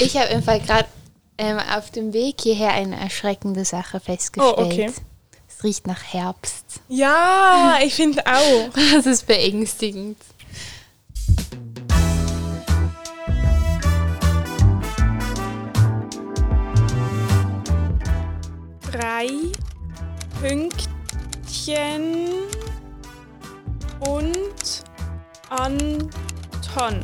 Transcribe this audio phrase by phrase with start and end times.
[0.00, 0.88] Ich habe im Fall gerade
[1.38, 4.56] ähm, auf dem Weg hierher eine erschreckende Sache festgestellt.
[4.58, 4.92] Oh, okay.
[5.48, 6.80] Es riecht nach Herbst.
[6.88, 8.70] Ja, ich finde auch.
[8.94, 10.18] Das ist beängstigend.
[18.90, 19.28] Drei
[20.40, 20.88] Pünktchen
[24.00, 24.84] und
[25.50, 27.00] Anton.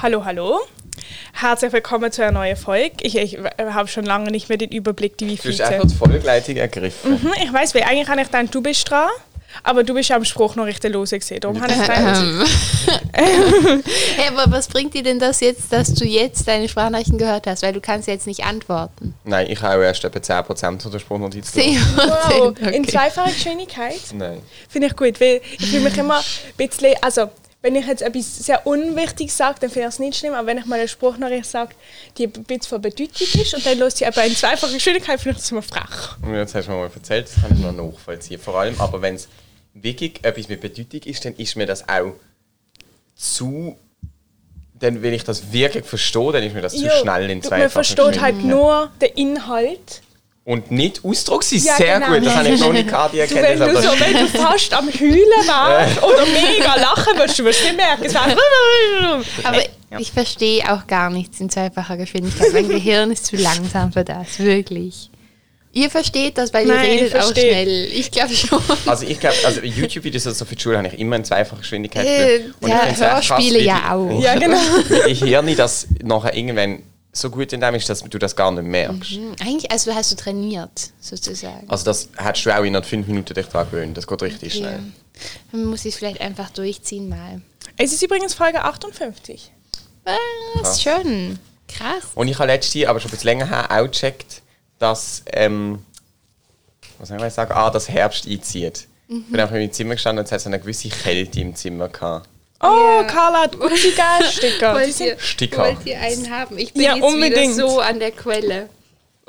[0.00, 0.60] Hallo, hallo.
[1.32, 2.96] Herzlich willkommen zu einer neuen Folge.
[3.02, 5.62] Ich, ich habe schon lange nicht mehr den Überblick, wie Du hast viel.
[5.62, 7.12] einfach die Folgleitung ergriffen.
[7.22, 9.08] Mhm, ich weiß, weil eigentlich habe ich gedacht, du bist dran,
[9.62, 11.40] aber du bist ja am Spruch noch richtig lose gesehen.
[11.40, 12.44] Darum habe ich gedacht, Ähm.
[14.16, 17.62] hey, aber was bringt dir denn das jetzt, dass du jetzt deine Sprachnachrichten gehört hast?
[17.62, 19.14] Weil du kannst jetzt nicht antworten.
[19.24, 22.08] Nein, ich habe erst etwa 10% von der Sprachnotiz Zehn gehört.
[22.08, 22.92] wow, Prozent, in okay.
[22.92, 24.42] zweifacher Geschwindigkeit Nein.
[24.68, 26.24] finde ich gut, weil ich fühle mich immer ein
[26.56, 27.30] bisschen, also
[27.68, 30.56] wenn ich jetzt etwas sehr Unwichtiges sage, dann finde ich es nicht schlimm, aber wenn
[30.56, 31.74] ich mal eine Spruchnachricht sage,
[32.16, 35.36] die ein bisschen von Bedeutung ist und dann löst sie aber in zweifacher Geschwindigkeit, finde
[35.36, 36.16] ich das immer frech.
[36.22, 38.40] Und jetzt hast du mir mal erzählt, das kann ich noch nachvollziehen.
[38.40, 39.28] Vor allem, aber wenn es
[39.74, 42.14] wirklich etwas mit Bedeutung ist, dann ist mir das auch
[43.14, 43.76] zu.
[44.80, 47.48] Dann, wenn ich das wirklich verstehe, dann ist mir das zu Jo, schnell in du-
[47.48, 50.00] zwei Man versteht halt nur den Inhalt.
[50.48, 52.14] Und nicht Ausdruck sind Ja, sehr genau.
[52.14, 53.82] gut, das habe ich noch nicht gehabt, die Du, wenn, Erkenntnis.
[53.82, 57.64] du aber so, wenn du fast am Heulen warst oder mega lachen wirst, du wirst
[57.64, 58.04] nicht merken.
[58.06, 58.14] Es
[59.44, 59.62] Aber
[59.98, 62.50] ich verstehe auch gar nichts in zweifacher Geschwindigkeit.
[62.54, 65.10] Mein Gehirn ist zu langsam für das, wirklich.
[65.74, 67.84] Ihr versteht das, weil Nein, ihr ich redet auch schnell.
[67.92, 68.62] Ich glaube schon.
[68.86, 71.60] Also ich glaube, also YouTube-Videos oder so für die Schule habe ich immer in zweifacher
[71.60, 72.40] Geschwindigkeit Äh.
[72.62, 74.18] Und ja, krass, Hörspiele wie ja auch.
[74.22, 74.56] Ja, genau.
[74.56, 76.82] Wie die Hirne das nachher irgendwann
[77.20, 79.10] so gut in dem ist, dass du das gar nicht merkst.
[79.12, 81.68] Hm, Eigentlich, also hast du trainiert, sozusagen.
[81.68, 83.96] Also das hättest du auch in fünf Minuten dich daran gewöhnt.
[83.96, 84.58] Das geht richtig Okay.
[84.58, 84.80] schnell.
[85.52, 87.40] Dann muss ich es vielleicht einfach durchziehen mal.
[87.76, 89.52] Es ist übrigens Folge 58.
[90.04, 90.80] Was?
[90.82, 91.38] Schön.
[91.68, 92.04] Krass.
[92.14, 94.42] Und ich habe letztes Jahr, aber schon ein bisschen länger her, auch gecheckt,
[94.78, 95.84] dass, ähm,
[96.98, 98.88] was soll ich sagen, ah, dass Herbst einzieht.
[99.08, 99.18] Mhm.
[99.26, 101.54] Ich bin einfach in meinem Zimmer gestanden und es hat so eine gewisse Kälte im
[101.54, 102.28] Zimmer gehabt.
[102.60, 104.72] Oh, Carla Geiststicker.
[104.74, 105.58] Die Wollt ihr, Sticker.
[105.58, 106.58] wollt ihr einen haben?
[106.58, 107.56] Ich bin Ja, jetzt unbedingt.
[107.56, 108.68] wieder so an der Quelle.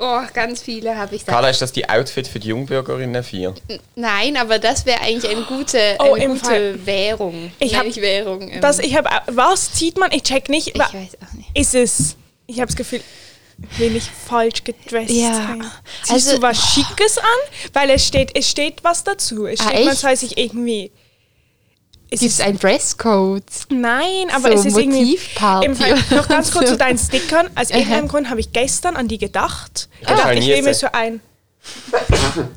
[0.02, 1.32] Oh, ganz viele habe ich da.
[1.32, 3.54] Carla, ist das die Outfit für die Jungbürgerinnen 4?
[3.96, 6.86] Nein, aber das wäre eigentlich eine gute, Oh, eine gute Fall.
[6.86, 7.52] Währung.
[7.58, 8.50] Ich hab- nicht Währung.
[8.50, 10.10] ähm, Das, ich habe, was zieht man?
[10.12, 10.68] Ich check nicht.
[10.68, 11.50] ich weiß auch nicht.
[11.54, 12.16] Ist es?
[12.46, 13.02] Ich habe das Gefühl,
[13.78, 15.64] ich falsch gedresst Ja, sein.
[16.04, 17.24] Ziehst also- du was Schickes an?
[17.74, 19.46] Weil es steht, es steht was dazu.
[19.46, 20.00] Es Ah, steht, man echt?
[20.00, 20.90] soll sich irgendwie.
[22.12, 23.44] Es Gibt es ist, einen Dresscode?
[23.68, 25.12] nein, aber so es ist irgendwie.
[25.12, 27.48] Motivparty Im Fall, noch ganz kurz zu deinen Stickern.
[27.54, 29.88] Aus irgendeinem Grund habe ich gestern an die gedacht.
[30.04, 31.20] hab Gedacht, schon ich nehme so ein.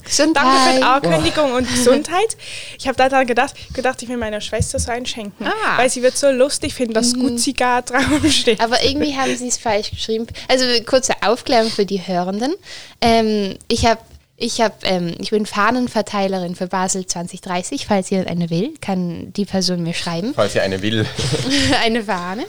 [0.03, 0.43] Gesundheit.
[0.45, 2.37] Danke für die Ankündigung und Gesundheit.
[2.79, 5.45] Ich habe daran gedacht, gedacht, ich will meiner Schwester so einschenken.
[5.45, 5.77] Ah.
[5.77, 8.61] Weil sie wird so lustig finden, dass Gucci-Gar draufsteht.
[8.61, 10.27] Aber irgendwie haben sie es falsch geschrieben.
[10.47, 12.53] Also kurze Aufklärung für die Hörenden.
[13.01, 13.99] Ähm, ich habe
[14.43, 17.85] ich, hab, ähm, ich bin Fahnenverteilerin für Basel 2030.
[17.87, 20.33] Falls jemand eine will, kann die Person mir schreiben.
[20.35, 21.05] Falls ihr eine will.
[21.83, 22.45] eine Fahne.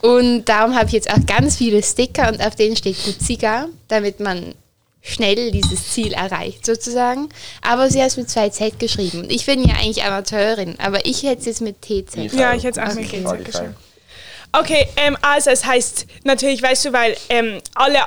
[0.00, 4.20] Und darum habe ich jetzt auch ganz viele Sticker und auf denen steht Guziga, damit
[4.20, 4.54] man
[5.02, 7.28] schnell dieses Ziel erreicht, sozusagen.
[7.62, 9.20] Aber sie hat es mit zwei Z geschrieben.
[9.20, 12.32] Und ich bin ja eigentlich Amateurin, aber ich hätte es jetzt mit TZ.
[12.32, 13.18] Ja, ich hätte es auch mit Okay.
[13.18, 13.44] GZ Qualify.
[13.44, 13.76] geschrieben.
[14.52, 17.98] Okay, ähm, also es heißt, natürlich weißt du, weil ähm, alle.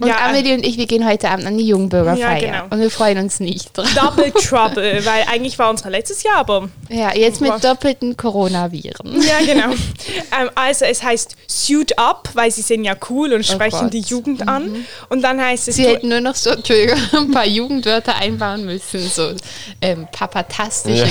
[0.00, 2.42] Und ja, Amelie und ich, wir gehen heute Abend an die Jungbürgerfeier.
[2.42, 2.64] Ja, genau.
[2.70, 3.86] Und wir freuen uns nicht drauf.
[3.94, 6.68] Double Trouble, weil eigentlich war unser letztes Jahr, aber.
[6.88, 9.22] Ja, jetzt mit doppelten Coronaviren.
[9.22, 9.70] Ja, genau.
[10.40, 14.00] ähm, also es heißt Suit Up, weil sie sind ja cool und sprechen Oh die
[14.00, 14.86] Jugend an.
[15.08, 15.76] Und dann heißt es.
[15.76, 16.50] Sie hätten nur noch so,
[17.12, 19.00] ein paar Jugendwörter einbauen müssen.
[19.08, 19.32] So
[19.80, 21.06] ähm, papatastische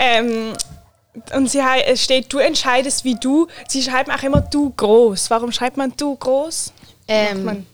[0.00, 0.52] Ähm,
[1.34, 3.48] und sie, es steht, du entscheidest wie du.
[3.66, 5.30] Sie schreiben auch immer du groß.
[5.30, 6.72] Warum schreibt man du groß?
[7.08, 7.66] Ähm,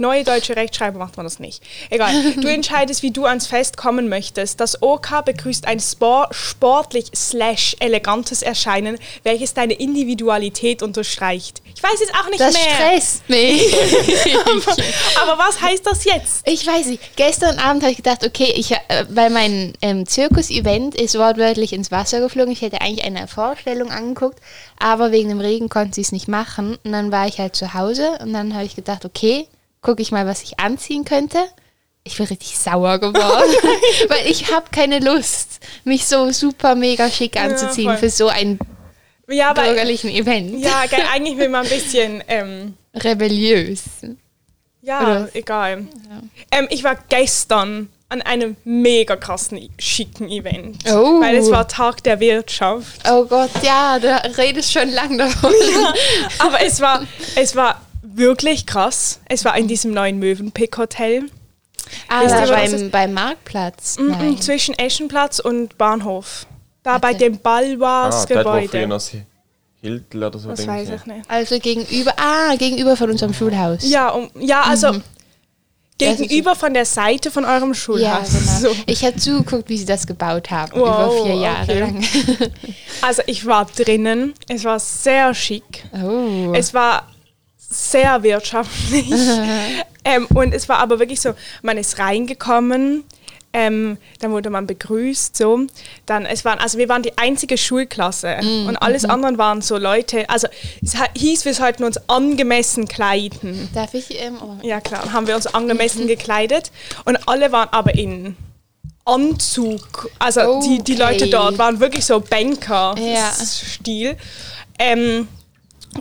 [0.00, 1.62] neue deutsche Rechtschreibung macht man das nicht.
[1.90, 2.12] Egal.
[2.40, 4.58] Du entscheidest, wie du ans Fest kommen möchtest.
[4.60, 11.62] Das OK begrüßt ein spor sportlich slash elegantes Erscheinen, welches deine Individualität unterstreicht.
[11.74, 12.62] Ich weiß jetzt auch nicht Das mehr.
[12.74, 13.74] stresst mich.
[15.22, 16.46] Aber was heißt das jetzt?
[16.48, 17.16] Ich weiß nicht.
[17.16, 21.90] Gestern Abend habe ich gedacht, okay, ich, äh, weil mein ähm, Zirkus-Event ist wortwörtlich ins
[21.90, 22.52] Wasser geflogen.
[22.52, 24.38] Ich hätte eigentlich eine Vorstellung angeguckt,
[24.78, 26.78] aber wegen dem Regen konnte sie es nicht machen.
[26.84, 29.46] Und dann war ich halt zu Hause und dann habe ich gedacht, okay,
[29.82, 31.38] gucke ich mal, was ich anziehen könnte.
[32.02, 33.54] Ich bin richtig sauer geworden,
[34.08, 37.98] weil ich habe keine Lust, mich so super mega schick anzuziehen voll.
[37.98, 38.58] für so ein
[39.28, 40.64] Ja, bürgerlichen Event.
[40.64, 40.82] ja
[41.12, 42.24] eigentlich will man ein bisschen.
[42.26, 43.82] Ähm, Rebelliös.
[44.82, 45.86] Ja, Oder- egal.
[46.50, 50.78] Ähm, ich war gestern an einem mega krassen, schicken Event.
[50.90, 51.20] Oh.
[51.20, 53.02] Weil es war Tag der Wirtschaft.
[53.08, 55.52] Oh Gott, ja, da redest schon lang davon.
[56.38, 57.06] Aber es war,
[57.36, 57.80] es war
[58.16, 59.20] wirklich krass.
[59.26, 61.24] Es war in diesem neuen Mövenpick-Hotel.
[62.08, 62.90] Ah, was das beim, ist?
[62.92, 63.98] beim Marktplatz.
[63.98, 64.40] Mhm, Nein.
[64.40, 66.46] Zwischen Eschenplatz und Bahnhof.
[66.82, 67.18] Da bei Warte.
[67.18, 68.86] dem Ah, dort, wo früher Balwas-Gebäude.
[68.86, 69.12] noch das
[69.82, 71.28] Hildl oder so das weiß ich nicht.
[71.30, 73.88] Also gegenüber, ah, gegenüber von unserem Schulhaus.
[73.88, 75.02] Ja, um, ja also Mhm.
[76.02, 78.30] Ist gegenüber von der Seite von eurem Ja, Schulhaus.
[78.30, 78.52] genau.
[78.74, 78.76] So.
[78.86, 81.80] Ich habe zugeguckt, wie sie das gebaut haben, Wow, über vier Jahre okay.
[81.80, 82.04] lang.
[83.02, 84.32] Also ich war drinnen.
[84.48, 85.84] Es war sehr schick.
[85.92, 86.52] Oh.
[86.54, 87.06] Es war
[87.70, 89.10] sehr wirtschaftlich.
[90.04, 93.04] ähm, und es war aber wirklich so, man ist reingekommen,
[93.52, 95.60] ähm, dann wurde man begrüßt, so.
[96.06, 98.38] Dann, es waren, also wir waren die einzige Schulklasse
[98.68, 100.46] und alles anderen waren so Leute, also
[100.82, 103.68] es hieß, wir sollten uns angemessen kleiden.
[103.74, 104.20] Darf ich?
[104.22, 104.64] Ähm, oh.
[104.64, 106.70] Ja klar, haben wir uns angemessen gekleidet
[107.04, 108.36] und alle waren aber in
[109.04, 110.08] Anzug.
[110.20, 111.12] Also die, die Okay.
[111.12, 114.16] Leute dort waren wirklich so Banker-Stil.
[114.78, 115.26] Ähm,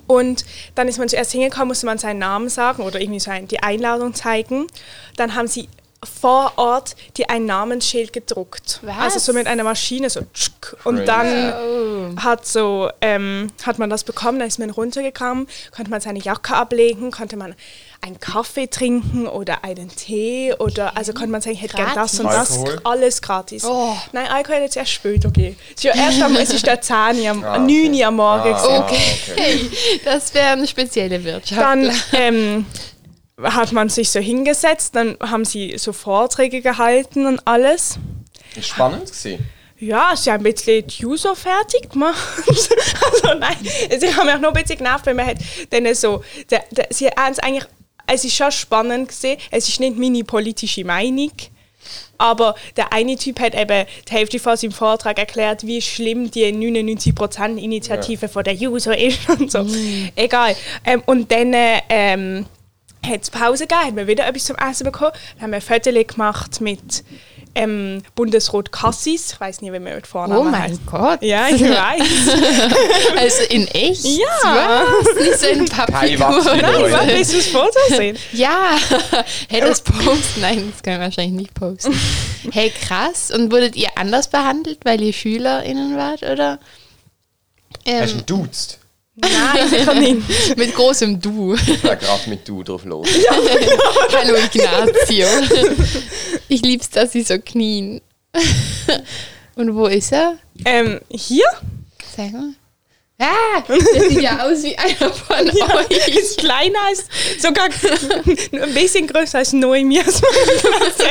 [0.08, 0.46] und
[0.76, 4.14] dann ist man zuerst hingekommen, musste man seinen Namen sagen oder irgendwie sein, die Einladung
[4.14, 4.68] zeigen.
[5.16, 5.68] Dann haben sie
[6.04, 8.80] vor Ort die ein Namensschild gedruckt.
[8.84, 8.98] Was?
[8.98, 10.22] Also so mit einer Maschine so.
[10.34, 10.78] tschuk.
[10.86, 16.00] Und dann hat so ähm, hat man das bekommen, dann ist man runtergekommen, konnte man
[16.00, 17.54] seine Jacke ablegen, konnte man
[18.02, 22.20] einen Kaffee trinken oder einen Tee oder also konnte man sagen, ich hätte gern das
[22.20, 22.82] und das, Alkohol?
[22.84, 23.66] alles gratis.
[23.66, 23.96] Oh.
[24.14, 25.58] Nein, Alkohol jetzt erst später gehen.
[25.70, 28.04] Es ist ja erst am, es ist der 10 Uhr am Ah, 9 okay.
[28.04, 28.54] Am Morgen.
[28.54, 29.16] Ah, okay.
[29.36, 29.72] Hey,
[30.06, 31.62] das wäre eine spezielle Wirtschaft.
[31.62, 32.66] Dann ähm,
[33.44, 37.98] hat man sich so hingesetzt, dann haben sie so Vorträge gehalten und alles.
[38.56, 39.46] Ist spannend gewesen.
[39.82, 42.18] Ja, sie haben ein bisschen die User fertig gemacht.
[42.48, 43.56] also nein,
[43.98, 45.38] sie haben mich auch noch ein bisschen genervt, weil man hat
[45.70, 47.66] dann so, der, der, sie haben es eigentlich,
[48.12, 51.32] es ist schon spannend gesehen, es ist nicht meine politische Meinung,
[52.18, 56.46] aber der eine Typ hat eben die Hälfte von seinem Vortrag erklärt, wie schlimm die
[56.46, 59.66] 99% Initiative von der User ist und so.
[60.16, 60.56] Egal.
[60.86, 61.54] Ähm, und dann
[61.90, 62.46] ähm,
[63.06, 65.62] hat es Pause gegeben, haben wir wieder etwas zum Essen bekommen, dann haben wir ein
[65.62, 67.04] Foto gemacht mit
[67.56, 70.86] ähm, Bundesrot Cassis, ich weiß nicht, wie man mit Vornamen oh mein heißt.
[70.86, 71.22] Gott.
[71.22, 72.00] Ja, ich weiß.
[73.18, 74.06] Also in echt?
[74.06, 74.86] Ja.
[75.04, 75.16] Was?
[75.26, 76.18] Nicht so in Papier.
[76.20, 78.18] Nein, warte, du das Foto sehen?
[78.32, 78.78] Ja,
[79.50, 80.42] hey, das posten.
[80.42, 81.94] Nein, das können wir wahrscheinlich nicht posten.
[82.52, 83.32] Hey, krass.
[83.32, 86.60] Und wurdet ihr anders behandelt, weil ihr SchülerInnen wart, oder?
[87.86, 88.80] Hast du Ähm, ihn duzt?
[89.22, 90.58] Nein, sicher nicht.
[90.58, 91.54] mit großem Du.
[91.56, 93.08] Ich war gerade mit du drauf los.
[94.14, 95.28] Hallo Ignazio.
[96.52, 98.02] Ich lieb's, dass sie so knien.
[99.56, 100.40] Und wo ist er?
[100.66, 101.46] Ähm, hier?
[102.18, 102.54] Sag mal.
[103.20, 106.08] Ah, das sieht ja aus wie einer von euch.
[106.08, 107.06] Ist kleiner als,
[107.40, 111.10] sogar ein bisschen größer als Noemias Klasse.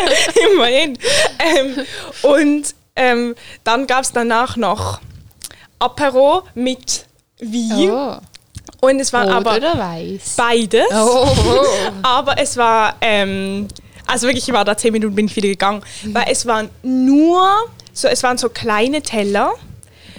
[0.52, 0.99] Immerhin.
[1.38, 1.87] Ähm,
[2.22, 5.00] und ähm, dann gab es danach noch
[5.78, 7.06] Apero mit
[7.40, 7.90] Wein.
[7.90, 10.35] Oh, Und es waren rot aber oder weiß?
[10.37, 10.87] beides.
[10.93, 11.29] Oh,
[12.02, 13.69] Aber es war, ähm,
[14.06, 15.82] also wirklich, ich war da zehn Minuten, bin ich wieder gegangen.
[16.05, 17.49] Weil es waren nur,
[17.93, 19.52] so, es waren so kleine Teller.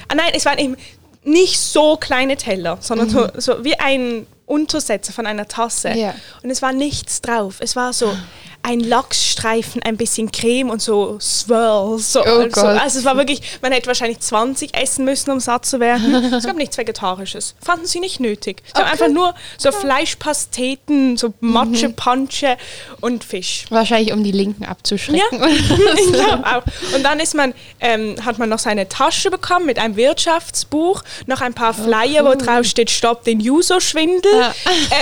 [0.08, 0.76] Ah nein, es waren eben
[1.24, 5.90] nicht so kleine Teller, sondern so, so wie ein Untersetzer von einer Tasse.
[5.92, 6.16] Ja.
[6.42, 7.58] Und es war nichts drauf.
[7.60, 8.16] Es war so
[8.62, 12.14] ein Lachsstreifen, ein bisschen Creme und so Swirls.
[12.14, 15.66] So, Oh also, also es war wirklich, man hätte wahrscheinlich 20 essen müssen, um satt
[15.66, 16.14] zu werden.
[16.34, 17.56] es gab nichts Vegetarisches.
[17.64, 18.62] Fanden sie nicht nötig.
[18.76, 22.58] Sie haben einfach nur so Fleischpasteten, so Matsche, Pansche
[23.02, 23.66] und Fisch.
[23.70, 25.42] wahrscheinlich um die Linken abzuschrecken.
[25.98, 26.64] ich glaube auch.
[26.96, 31.42] Und dann ist man, ähm, hat man noch seine Tasche bekommen mit einem Wirtschaftsbuch, noch
[31.42, 34.32] ein paar Flyer, wo drauf steht, stopp den User-Schwindel.
[34.40, 34.54] Ja.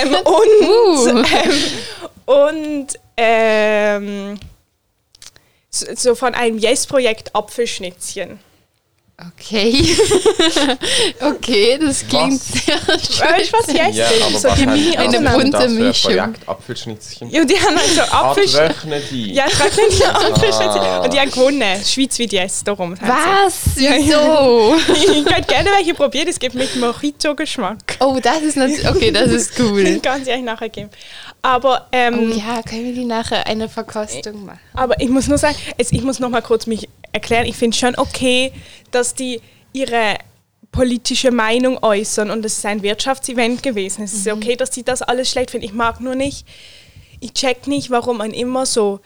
[0.02, 1.08] Ähm, und Uh.
[1.08, 1.24] ähm,
[2.26, 2.86] und
[3.18, 4.38] ähm,
[5.70, 8.38] so, von einem Yes-Projekt Apfelschnitzchen.
[9.20, 9.74] Okay.
[11.20, 12.64] okay, das klingt Was?
[12.64, 13.36] sehr schön.
[13.36, 14.22] Weißt du, was Yes Ja, ist?
[14.22, 16.12] aber so was die mini Eine bunte Mischung.
[16.12, 17.28] Projekt Apfelschnitzchen?
[17.28, 18.66] Ja, und die haben also Apfelschnitzchen.
[18.70, 19.32] Abtrocknen die.
[19.34, 20.80] Ja, trocknen Apfelschnitzchen.
[20.82, 20.98] Ah.
[21.00, 21.84] Und die haben gewonnen.
[21.84, 22.96] Schweiz wie Yes, darum.
[23.00, 23.76] Was?
[23.82, 23.98] Ja, ja.
[23.98, 24.76] Wieso?
[24.94, 25.10] sie.
[25.18, 27.96] Ich könnte gerne welche probieren, es gibt mit Mojito-Geschmack.
[27.98, 28.88] Oh, das ist natürlich.
[28.88, 29.98] Okay, das ist cool.
[30.00, 30.90] Kann sie euch nachher geben.
[31.42, 34.58] Aber, ähm, Oh ja, können wir die nachher eine Verkostung machen?
[34.74, 37.46] aber ich muss nur sagen, es, ich muss noch mal kurz mich erklären.
[37.46, 38.52] Ich finde schon okay,
[38.90, 39.40] dass die
[39.72, 40.16] ihre
[40.72, 44.02] politische Meinung äußern und es ist ein Wirtschaftsevent gewesen.
[44.04, 45.64] Es ist okay, dass sie das alles schlecht finden.
[45.64, 46.46] Ich mag nur nicht,
[47.20, 49.00] ich check nicht, warum man immer so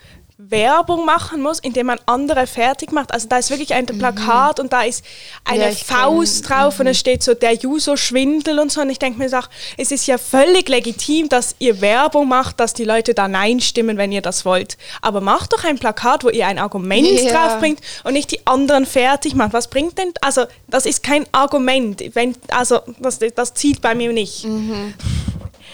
[0.48, 3.12] Werbung machen muss, indem man andere fertig macht.
[3.12, 5.04] Also da ist wirklich ein Plakat und da ist
[5.44, 5.70] eine Mhm.
[5.70, 8.80] Ja, Faust drauf und es steht so der User-Schwindel und so.
[8.80, 9.38] Und ich denke mir so,
[9.76, 13.96] es ist ja völlig legitim, dass ihr Werbung macht, dass die Leute da Nein stimmen,
[13.96, 14.76] wenn ihr das wollt.
[15.00, 17.32] Aber macht doch ein Plakat, wo ihr ein Argument Ja.
[17.48, 19.52] draufbringt und nicht die anderen fertig macht.
[19.52, 22.02] Was bringt denn, also das ist kein Argument.
[22.14, 24.44] Wenn, also das, das zieht bei mir nicht.
[24.44, 24.94] Mhm.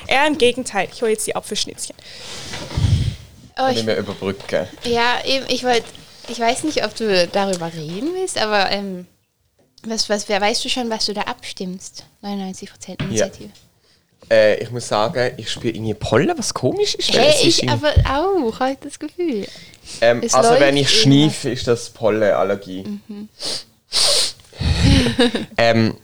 [0.06, 0.88] Eher im Gegenteil.
[0.92, 1.94] Ich hole jetzt die Apfelschnitzchen.
[3.59, 4.67] Oh, ich, mir überbrücken.
[4.85, 5.85] ja, eben, ich wollte,
[6.29, 9.07] ich weiß nicht, ob du darüber reden willst, aber ähm,
[9.83, 12.05] was, was, wer weißt du schon, was du da abstimmst?
[12.23, 13.50] 99% Initiative.
[14.31, 17.12] Äh, ich muss sagen, ich spüre irgendwie Pollen, was komisch ist.
[17.12, 19.47] Hey, ist ich aber auch, habe ich das Gefühl.
[20.00, 22.85] ähm, also wenn ich schniefe, ist das Pollenallergie.
[22.85, 23.29] Mhm.
[25.57, 25.97] ähm,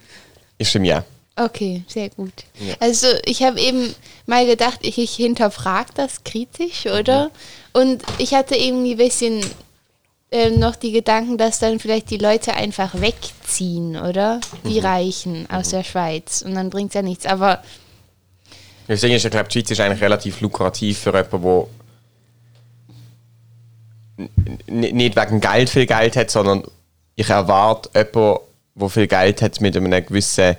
[0.57, 1.05] ich stimme ja.
[1.37, 2.33] Okay, sehr gut.
[2.79, 3.93] Also ich habe eben
[4.27, 7.31] mal gedacht, ich, ich hinterfrage das kritisch, oder?
[7.73, 9.45] Und ich hatte irgendwie ein bisschen
[10.31, 14.41] ähm, noch die Gedanken, dass dann vielleicht die Leute einfach wegziehen, oder?
[14.65, 16.43] Die Reichen aus der Schweiz.
[16.43, 17.27] Und dann bringt es ja nichts.
[17.27, 17.63] Aber
[18.87, 21.69] Deswegen ist, ich glaube, die Schweiz ist eigentlich relativ lukrativ für jemanden,
[24.69, 26.63] der nicht wegen Geld viel Geld hat, sondern
[27.17, 28.41] ich erwarte jemanden,
[28.77, 30.57] der viel Geld hat, mit einem gewissen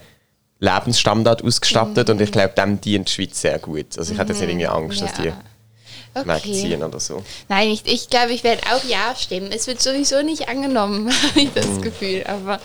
[0.65, 3.97] Lebensstandard ausgestattet und ich glaube, dem dient die Schweiz sehr gut.
[3.97, 5.35] Also ich hatte jetzt nicht irgendwie Angst, dass die ja.
[6.25, 7.23] wegziehen oder so.
[7.49, 9.51] Nein, ich, ich glaube, ich werde auch Ja stimmen.
[9.51, 12.23] Es wird sowieso nicht angenommen, habe ich das Gefühl.
[12.27, 12.59] Aber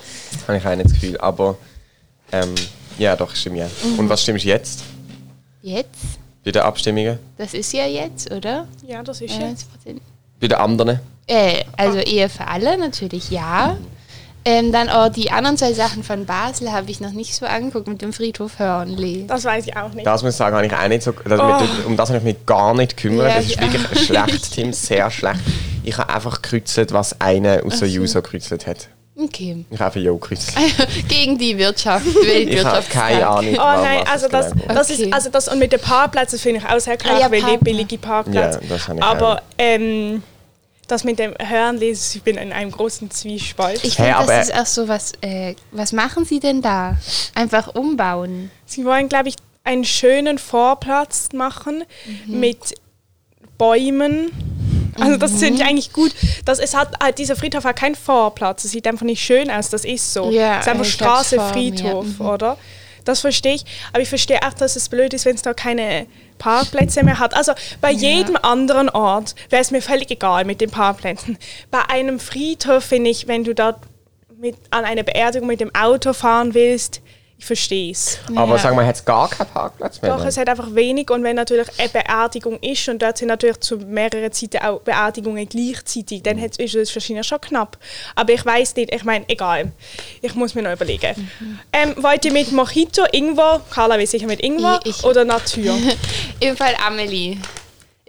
[0.49, 1.19] Habe ich auch nicht das Gefühl.
[1.19, 1.57] Aber
[2.33, 2.54] ähm,
[2.99, 3.71] ja, doch, ich stimme ja.
[3.97, 4.83] Und was stimmst du jetzt
[5.62, 7.19] jetzt, bei den Abstimmungen?
[7.37, 8.66] das ist ja jetzt, oder?
[8.87, 9.66] Ja, das ist jetzt.
[9.87, 9.99] 90%.
[10.40, 11.00] Bei den anderen?
[11.26, 13.76] Äh, also Ehe für alle natürlich ja.
[14.44, 17.88] Ähm, dann auch die anderen zwei Sachen von Basel habe ich noch nicht so angeguckt
[17.88, 19.26] mit dem Friedhof Hörnli.
[19.26, 20.06] Das weiß ich auch nicht.
[20.06, 21.12] Das muss ich sagen, habe ich auch nicht so.
[21.12, 21.87] Das, Oh.
[21.87, 23.28] Um das habe ich mich gar nicht gekümmert.
[23.28, 25.40] Ja, das ist ich wirklich schlecht, Tim, sehr schlecht.
[25.82, 28.88] Ich habe einfach gekreuzelt, was einer aus der User gekreuzelt hat.
[29.23, 29.66] Okay.
[29.70, 30.56] Ich habe einfach Ja gekreuzelt.
[31.09, 33.54] Gegen die Wirtschaft, Ich habe keine Ahnung.
[33.59, 35.02] Oh nein, also das, das Okay.
[35.04, 37.40] ist, also das und mit den Parkplätzen finde ich auch sehr klar, Ah, ja, weil
[37.40, 37.64] die Parkplatz.
[37.64, 38.61] billige Parkplätze.
[38.62, 39.42] Ja, das habe ich Aber auch.
[39.59, 40.23] ähm,
[40.90, 43.85] das mit dem Hören lesen, ich bin in einem großen Zwiespalt.
[43.85, 46.97] Ich Hey, finde, aber- das ist auch so was, äh, was machen sie denn da?
[47.35, 48.50] Einfach umbauen.
[48.66, 51.85] Sie wollen, glaube ich, einen schönen Vorplatz machen
[52.26, 52.40] Mhm.
[52.40, 52.75] mit
[53.59, 54.30] Bäumen.
[54.99, 55.38] Also das Mhm.
[55.38, 56.12] finde ich eigentlich gut.
[56.44, 58.64] Das, es hat, halt, dieser Friedhof hat keinen Vorplatz.
[58.64, 59.70] Es sieht einfach nicht schön aus.
[59.70, 60.30] Das ist so.
[60.30, 61.38] Ja, es ist einfach Straße.
[61.52, 62.26] Friedhof, Mhm.
[62.26, 62.56] oder?
[63.04, 63.64] Das verstehe ich.
[63.92, 66.07] Aber ich verstehe auch, dass es blöd ist, wenn es da keine
[66.38, 67.35] Parkplätze mehr hat.
[67.35, 71.38] Also bei jedem anderen Ort wäre es mir völlig egal mit den Parkplätzen.
[71.71, 73.78] Bei einem Friedhof finde ich, wenn du da
[74.38, 77.02] mit, an eine Beerdigung mit dem Auto fahren willst,
[77.40, 78.18] ich verstehe es.
[78.37, 78.59] Aber Ja.
[78.59, 80.14] sagen wir, hat es gar keinen Parkplatz mehr?
[80.14, 83.59] Doch, es hat einfach wenig und wenn natürlich eine Beerdigung ist und dort sind natürlich
[83.61, 87.78] zu mehreren Zeiten auch Beerdigungen gleichzeitig, dann hat- ist es wahrscheinlich schon knapp.
[88.14, 89.73] Aber ich weiß nicht, ich meine, egal.
[90.20, 91.30] Ich muss mir noch überlegen.
[91.73, 95.78] Ähm, wollt ihr mit Mojito, Ingwer, Carla will sicher mit Ingwer Ich- ich- oder Natur?
[96.40, 97.38] Im Fall Amelie.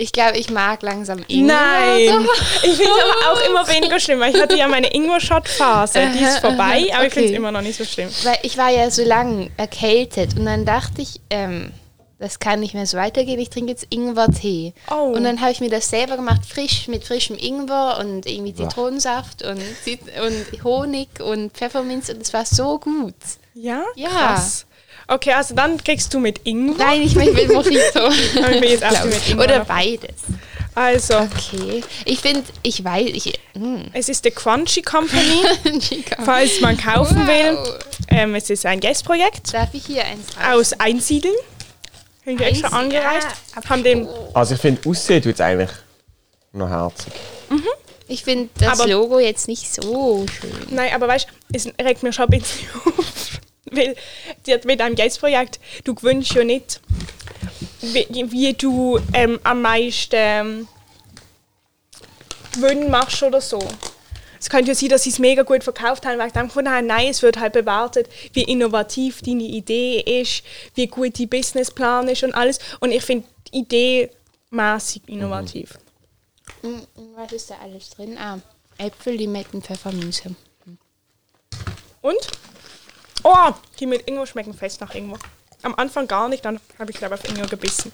[0.02, 1.56] Ich glaube, ich mag langsam Ingwer.
[1.56, 2.28] Nein!
[2.64, 6.24] Ich finde es aber auch immer weniger schlimm, weil ich hatte ja meine Ingwer-Shot-Phase, die
[6.24, 7.36] ist vorbei, aber ich finde es Okay.
[7.36, 8.10] immer noch nicht so schlimm.
[8.24, 11.72] Weil ich war ja so lange erkältet und dann dachte ich, ähm,
[12.18, 14.74] das kann nicht mehr so weitergehen, ich trinke jetzt Ingwer-Tee.
[14.90, 15.12] Oh.
[15.16, 19.44] Und dann habe ich mir das selber gemacht, frisch, mit frischem Ingwer und irgendwie Zitronensaft
[19.44, 23.14] und, Zit und Honig und Pfefferminz und es war so gut.
[23.54, 23.84] Ja?
[23.96, 24.10] Ja.
[24.10, 24.66] Krass.
[25.08, 26.78] Okay, also dann kriegst du mit Ingwer.
[26.86, 28.08] Nein, ich möchte mit Mojito.
[28.10, 29.30] Ich will jetzt auch mit.
[29.30, 30.16] Ingwer Oder beides.
[30.74, 31.84] Also, Okay.
[32.06, 33.38] Ich finde, ich weiß, ich.
[33.56, 33.82] mm.
[33.92, 35.42] es ist die Crunchy Company.
[36.24, 37.80] Falls man kaufen will, Wow.
[38.08, 40.72] ähm, es ist ein Guestprojekt Darf ich hier eins raus?
[40.72, 41.36] aus Einsiedeln.
[42.26, 43.28] Haben wir extra angereicht.
[43.56, 45.72] Ah, haben den, Also ich finde, aussehen tut es eigentlich
[46.54, 47.12] noch herzig.
[48.08, 50.52] Ich finde das Aber- Logo jetzt nicht so schön.
[50.70, 53.40] nein, aber weißt du, es regt mir schon ein bisschen auf.
[53.72, 53.96] Weil
[54.66, 56.82] mit einem Guestprojekt, du gewünschst ja nicht,
[57.82, 60.68] wie, wie du ähm, am meisten ähm,
[62.54, 63.60] Gewinn machst oder so.
[64.40, 66.72] Es könnte ja sein, dass sie es mega gut verkauft haben, weil ich dann gefunden
[66.72, 72.08] habe, nein, es wird halt bewertet, wie innovativ deine Idee ist, wie gut dein Businessplan
[72.08, 72.60] ist und alles.
[72.80, 74.10] Und ich finde die Idee
[74.50, 75.78] maßig innovativ.
[76.64, 76.80] Mm,
[77.16, 78.18] Was ist da alles drin?
[78.18, 78.40] Ah,
[78.78, 80.36] Äpfel, Limetten, Pfefferminze.
[82.02, 82.18] Und?
[83.24, 85.20] Oh, die mit Ingwer schmecken fest nach Ingwer.
[85.64, 87.92] Am Anfang gar nicht, dann habe ich glaube auf Ingwer gebissen.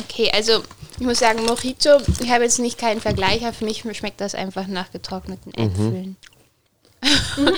[0.00, 0.62] Okay, also
[0.98, 4.34] ich muss sagen, Mojito, ich habe jetzt nicht keinen Vergleich, aber für mich schmeckt das
[4.34, 6.16] einfach nach getrockneten Äpfeln.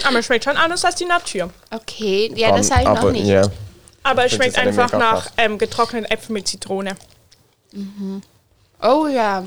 [0.05, 1.50] Aber es schmeckt schon anders als die Natur.
[1.71, 3.27] Okay, ja, das habe ich noch nicht.
[3.27, 3.43] Ja.
[4.03, 6.97] Aber es schmeckt einfach nach ähm, getrockneten Äpfeln mit Zitrone.
[8.83, 9.47] Oh ja,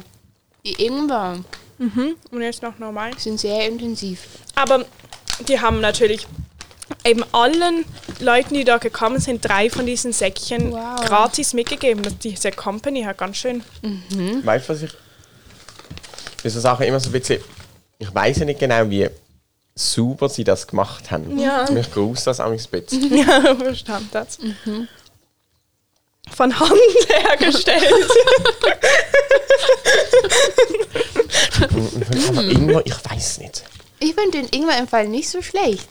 [0.65, 1.39] die Ingwer.
[1.77, 3.17] Und jetzt noch normal.
[3.17, 4.27] Sind sehr intensiv.
[4.55, 4.85] Aber
[5.47, 6.27] die haben natürlich
[7.05, 7.85] eben allen
[8.19, 11.05] Leuten, die da gekommen sind, drei von diesen Säckchen Wow.
[11.05, 12.03] gratis mitgegeben.
[12.03, 13.63] Das- Diese Company hat ganz schön.
[14.43, 14.91] Weißt du, was ich.
[16.43, 17.41] Bei so Sachen immer so ein bisschen.
[17.99, 19.09] Ich weiß ja nicht genau, wie
[19.75, 21.37] super sie das gemacht haben.
[21.39, 21.69] Ja.
[21.71, 23.15] Mich gruselt das auch ein bisschen.
[23.17, 24.37] Ja, verstanden das.
[26.35, 26.71] Von Hand
[27.09, 27.83] hergestellt.
[32.29, 33.63] Aber irgendwo, ich weiß nicht.
[33.99, 35.87] Ich finde den Ingwer im Fall nicht so schlecht.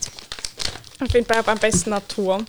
[1.03, 2.45] Ich finde bei am besten Natur.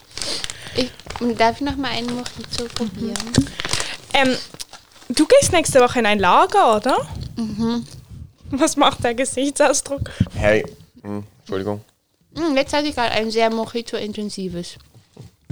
[0.75, 0.91] Ich,
[1.38, 3.15] darf ich noch mal einen Mojito probieren?
[4.13, 4.36] Ähm,
[5.10, 7.08] du gehst nächste Woche in ein Lager, oder?
[8.51, 10.12] Was macht der Gesichtsausdruck?
[10.36, 10.65] Hey,
[11.01, 11.81] hm, Entschuldigung.
[12.34, 14.75] Mm, jetzt hatte ich gerade ein sehr Mojito-intensives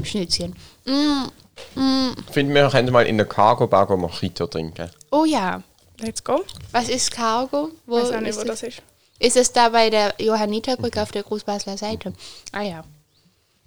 [0.03, 0.55] Schnitzchen.
[0.85, 4.89] Mm, mm, Ich finde, wir könnten mal in der Cargo Bar Mojito trinken.
[5.11, 5.61] oh ja.
[6.01, 6.45] Let's go.
[6.71, 7.71] Was ist Cargo?
[7.85, 8.61] Wo Ich weiß auch nicht, ist, wo das?
[8.61, 8.81] das ist.
[9.19, 12.13] Ist es da bei der Johanniterbrücke auf der Großbasler Seite?
[12.51, 12.83] Ah ja.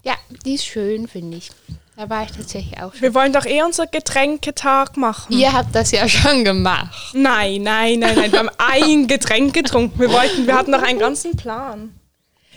[0.03, 1.51] Ja, die ist schön, finde ich.
[1.97, 3.03] Da war ich tatsächlich auch schon.
[3.03, 5.37] Wir wollen doch eher unser Getränketag machen.
[5.39, 7.15] Ihr habt das ja schon gemacht.
[7.15, 8.33] Nein, nein, nein, nein.
[8.33, 10.01] Wir haben ein Getränk getrunken.
[10.01, 11.95] Wir, wollten, wir hatten noch einen ganzen Plan.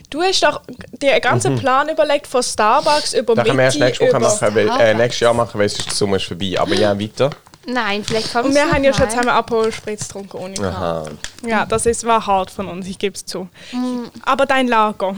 [0.10, 0.62] Du hast doch
[1.02, 3.38] dir einen ganzen Plan überlegt von Starbucks über Mhm.
[3.38, 5.80] Da können wir erst Mitti, nächste Woche machen, weil, äh, nächstes Jahr machen, weil es
[5.80, 6.56] ist der Sommer ist vorbei.
[6.58, 7.30] Aber ja, weiter.
[7.68, 9.10] Nein, vielleicht kommst Und wir haben ja schon mal.
[9.10, 10.78] zusammen Aperol Spritz getrunken ohne Karte.
[10.78, 11.06] Aha.
[11.48, 13.48] Ja, das ist, war hart von uns, ich gebe es zu.
[13.72, 14.10] Mhm.
[14.24, 15.16] Aber dein Lager.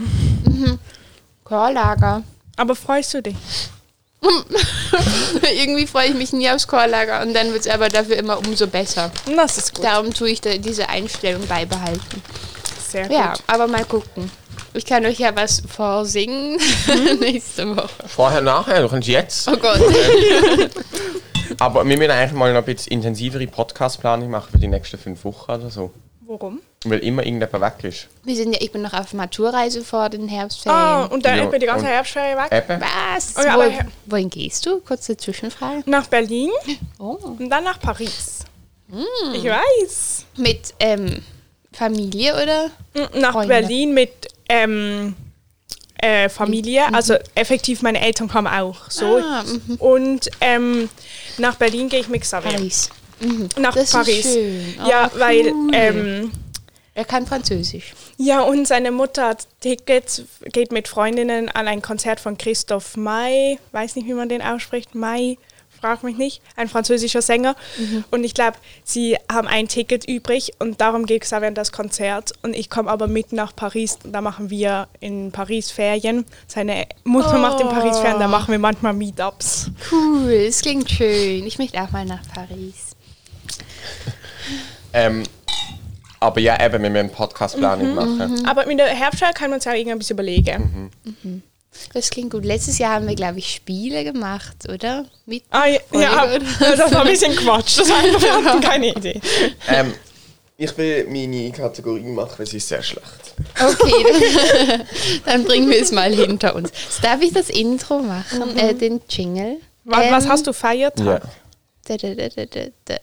[1.44, 2.22] Chorlager.
[2.56, 3.36] Aber freust du dich?
[5.54, 8.66] Irgendwie freue ich mich nie aufs Chorlager und dann wird es aber dafür immer umso
[8.66, 9.10] besser.
[9.36, 9.84] Das ist gut.
[9.84, 12.22] Darum tue ich da diese Einstellung beibehalten.
[12.88, 13.12] Sehr gut.
[13.12, 14.30] Ja, aber mal gucken.
[14.74, 16.58] Ich kann euch ja was vorsingen
[17.20, 17.88] nächste Woche.
[18.06, 19.48] Vorher, nachher, kannst jetzt.
[19.48, 19.80] Oh Gott.
[21.58, 25.24] Aber wir müssen eigentlich mal noch ein bisschen intensivere Podcast-Planung machen für die nächsten fünf
[25.24, 25.90] Wochen oder so.
[26.26, 26.60] Worum?
[26.84, 28.08] Weil immer irgendjemand weg ist.
[28.22, 30.78] Wir sind ja, ich bin noch auf Maturreise vor den Herbstferien.
[30.78, 32.52] Ah, und dann Ja, etwa die ganze und- Herbstferie weg?
[32.68, 32.82] Eben.
[32.82, 33.34] Was?
[33.38, 34.80] Oh ja, Wo, wohin gehst du?
[34.80, 35.82] Kurze Zwischenfrage.
[35.86, 36.50] Nach Berlin
[36.98, 37.16] Oh.
[37.38, 38.40] und dann nach Paris.
[38.88, 39.34] Mm.
[39.34, 40.26] Ich weiß.
[40.36, 41.22] Mit ähm,
[41.72, 42.66] Familie oder?
[42.94, 43.48] Mm, Nach Freunde.
[43.48, 44.12] Berlin mit
[44.50, 45.14] ähm,
[46.00, 46.86] äh, Familie.
[46.88, 46.94] Mhm.
[46.94, 48.90] Also effektiv, meine Eltern kommen auch.
[48.90, 49.16] So.
[49.18, 49.76] Ah, mhm.
[49.76, 50.88] Und ähm,
[51.38, 52.52] nach Berlin gehe ich mit Xavier.
[52.52, 52.90] Paris.
[53.20, 53.48] Mhm.
[53.58, 54.22] Nach Das ist Paris.
[54.32, 54.74] schön.
[54.84, 55.70] Oh, ja, weil cool.
[55.72, 56.32] ähm,
[56.94, 57.94] Er kann Französisch.
[58.16, 60.22] ja und seine Mutter hat Tickets,
[60.52, 64.94] geht mit Freundinnen an ein Konzert von Christoph May, weiß nicht, wie man den ausspricht,
[64.94, 65.38] May,
[65.80, 67.54] frag mich nicht, ein französischer Sänger.
[67.78, 68.04] Mhm.
[68.10, 72.32] Und ich glaube, sie haben ein Ticket übrig und darum geht Xavier an das Konzert.
[72.42, 76.24] Und ich komme aber mit nach Paris, da machen wir in Paris Ferien.
[76.46, 78.30] Seine Mutter macht in Paris Ferien, da Oh.
[78.30, 79.70] machen wir manchmal Meetups.
[79.90, 81.46] Cool, es klingt schön.
[81.46, 82.92] Ich möchte auch mal nach Paris.
[84.92, 85.22] Ähm,
[86.20, 88.46] aber ja, eben, wir müssen Podcast-Planung machen.
[88.46, 90.90] Aber mit der Herbstschule kann man sich auch irgendwas überlegen.
[91.94, 92.44] Das klingt gut.
[92.44, 95.04] Letztes Jahr haben wir, glaube ich, Spiele gemacht, oder?
[95.26, 97.78] Mit Ah, ja, ja, das war ein bisschen Quatsch.
[97.78, 99.20] Das war einfach, wir hatten keine Idee.
[99.68, 99.92] Ähm,
[100.56, 103.34] ich will meine Kategorie machen, weil sie ist sehr schlecht.
[103.60, 104.82] Okay, dann,
[105.24, 106.72] dann bringen wir es mal hinter uns.
[107.00, 108.56] Darf ich das Intro machen?
[108.56, 109.58] Äh, den Jingle?
[109.84, 111.22] Was, was Ähm, hast du Feiertag?
[111.86, 112.44] Da, da, da,
[112.84, 112.96] da.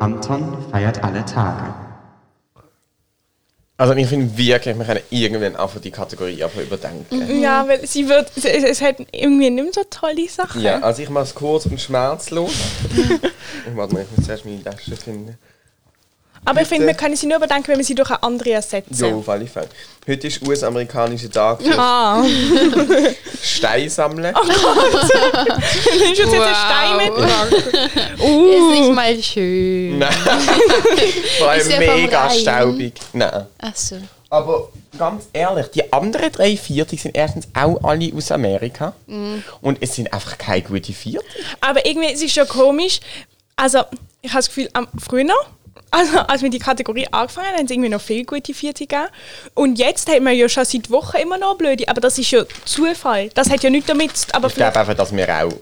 [0.00, 1.83] Anton feiert alle Tage.
[3.76, 7.40] Also ich finde wirklich, wir können irgendwann einfach die Kategorie aber überdenken.
[7.40, 10.62] Ja, weil sie wird, es, es hat irgendwie nicht mehr so tolle Sachen.
[10.62, 12.52] Ja, also ich mache es kurz und schmerzlos.
[12.94, 15.36] ich warte mal, ich muss zuerst meine Tasche finden.
[16.44, 18.94] Aber ich finde, wir können sie nur überdenken, wenn wir sie durch eine andere ersetzen.
[18.94, 19.68] Jo, auf alle Fälle.
[20.06, 22.22] Heute ist US-amerikanischer Tag für Ah,
[23.42, 24.34] Stein sammeln.
[25.98, 28.20] nimmst du jetzt einen Stein mit?
[28.20, 28.50] Uh.
[28.52, 29.98] Ist nicht mal schön.
[29.98, 30.12] Nein.
[31.38, 32.94] Vor allem ja mega staubig.
[33.14, 33.46] Nein.
[33.58, 33.96] Ach so.
[34.28, 38.92] Aber ganz ehrlich, die anderen drei Viertel sind erstens auch alle aus Amerika.
[39.06, 41.24] Und es sind einfach keine guten Viertel.
[41.60, 43.00] Aber irgendwie es ist schon komisch.
[43.56, 43.78] Also,
[44.20, 45.32] ich habe das Gefühl, am früher,
[45.90, 49.08] also, als wir die Kategorie angefangen haben, haben es irgendwie noch viel gute Vierte gegeben.
[49.54, 51.88] Und jetzt haben wir ja schon seit Wochen immer noch blöde.
[51.88, 53.28] Aber das ist ja Zufall.
[53.34, 55.52] Das hat ja nichts damit zu Aber Ich glaube einfach, dass wir auch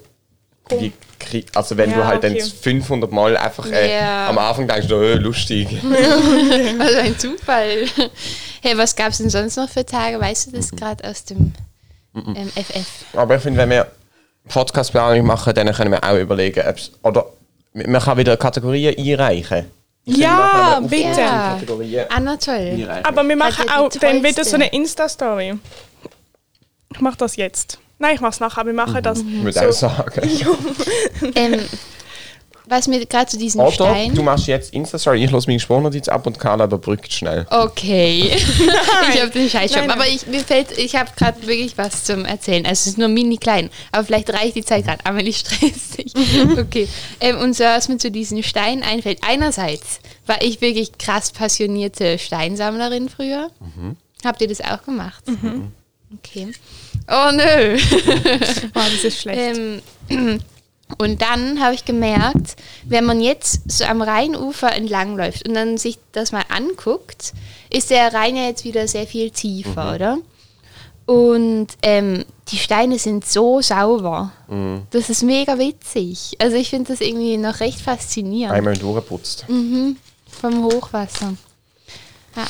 [0.70, 2.38] die Kri- also wenn du Ja, halt okay.
[2.38, 4.28] dann 500 Mal einfach äh, Ja.
[4.28, 5.68] am Anfang denkst, oh, lustig.
[6.78, 7.84] Also ein Zufall.
[8.62, 10.18] Hey, was gab es denn sonst noch für Tage?
[10.20, 11.52] Weißt du das gerade aus dem
[12.14, 12.86] ähm, FF?
[13.14, 13.86] Aber ich finde, wenn wir
[14.48, 17.26] Podcast-Planung machen, dann können wir auch überlegen, ob's, oder
[17.74, 19.66] man kann wieder Kategorien einreichen.
[20.04, 21.20] Ja, bitte.
[21.20, 21.58] Ja.
[21.64, 21.82] Toll.
[22.10, 23.04] einreichen.
[23.04, 25.54] Aber wir machen auch dann wieder so eine Insta-Story.
[26.92, 27.78] Ich mache das jetzt.
[27.98, 29.20] Nein, ich mache es nachher, aber wir machen das.
[29.20, 29.86] ich würde so.
[29.86, 30.22] auch sagen.
[31.36, 31.60] Ähm,
[32.66, 34.14] was mir gerade zu diesem Oder Stein.
[34.14, 37.46] du machst jetzt Insta-Story, ich lasse meine Sprachnotiz ab und Carla überbrückt schnell.
[37.50, 38.32] Okay.
[39.12, 39.90] ich habe den Scheiß schon.
[39.90, 42.64] Aber ich, mir fällt, ich habe gerade wirklich was zum Erzählen.
[42.64, 43.70] Also es ist nur mini klein.
[43.90, 45.04] Aber vielleicht reicht die Zeit gerade.
[45.04, 46.12] Aber ich stress dich.
[46.52, 46.88] Okay.
[47.20, 49.18] Ähm, und so, was mir zu diesen Steinen einfällt.
[49.26, 53.50] Einerseits war ich wirklich krass passionierte Steinsammlerin früher.
[54.24, 55.24] Habt ihr das auch gemacht?
[56.18, 56.52] Okay.
[57.08, 57.78] Oh nö.
[58.74, 59.58] Oh, das ist schlecht.
[60.08, 60.40] Ähm,
[60.98, 65.98] und dann habe ich gemerkt, wenn man jetzt so am Rheinufer entlangläuft und dann sich
[66.12, 67.32] das mal anguckt,
[67.70, 70.18] ist der Rhein ja jetzt wieder sehr viel tiefer, oder?
[71.06, 74.32] Und ähm, die Steine sind so sauber.
[74.90, 76.36] Das ist mega witzig.
[76.38, 79.46] Also ich finde das irgendwie noch recht faszinierend Einmal durchgeputzt.
[79.48, 81.34] vom Hochwasser.
[82.36, 82.44] Ja.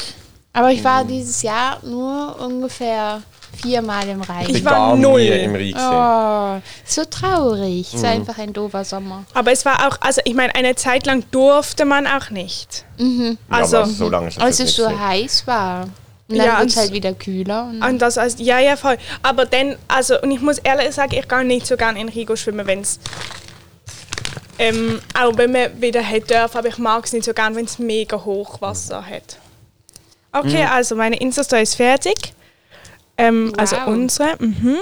[0.52, 3.22] Aber ich war dieses Jahr nur ungefähr
[3.61, 4.49] viermal im Rhein.
[4.49, 5.21] Ich war null.
[5.21, 5.73] im Reich.
[5.73, 5.79] gewesen.
[5.81, 7.93] Oh, so traurig.
[7.95, 9.25] Es war einfach ein doofer Sommer.
[9.35, 12.85] Aber es war auch, also ich meine, eine Zeit lang durfte man auch nicht.
[12.99, 15.88] Ja, Also, aber so lange ist das Als es so heiß war.
[16.29, 17.65] Und dann Ja, wird es halt wieder kühler.
[17.65, 18.97] Und und das heißt, ja, ja, voll.
[19.23, 22.37] Aber dann, also, und ich muss ehrlich sagen, ich gehe nicht so gerne in Rigo
[22.37, 22.99] schwimmen, wenn es.
[24.59, 27.65] Ähm, auch wenn man wieder hätte dürfen, aber ich mag es nicht so gern, wenn
[27.65, 29.38] es mega Hochwasser hat.
[30.33, 32.33] Okay, also meine Insta-Story ist fertig.
[33.18, 33.87] Ähm, Also Wow.
[33.88, 34.37] unsere.
[34.38, 34.77] Mhm.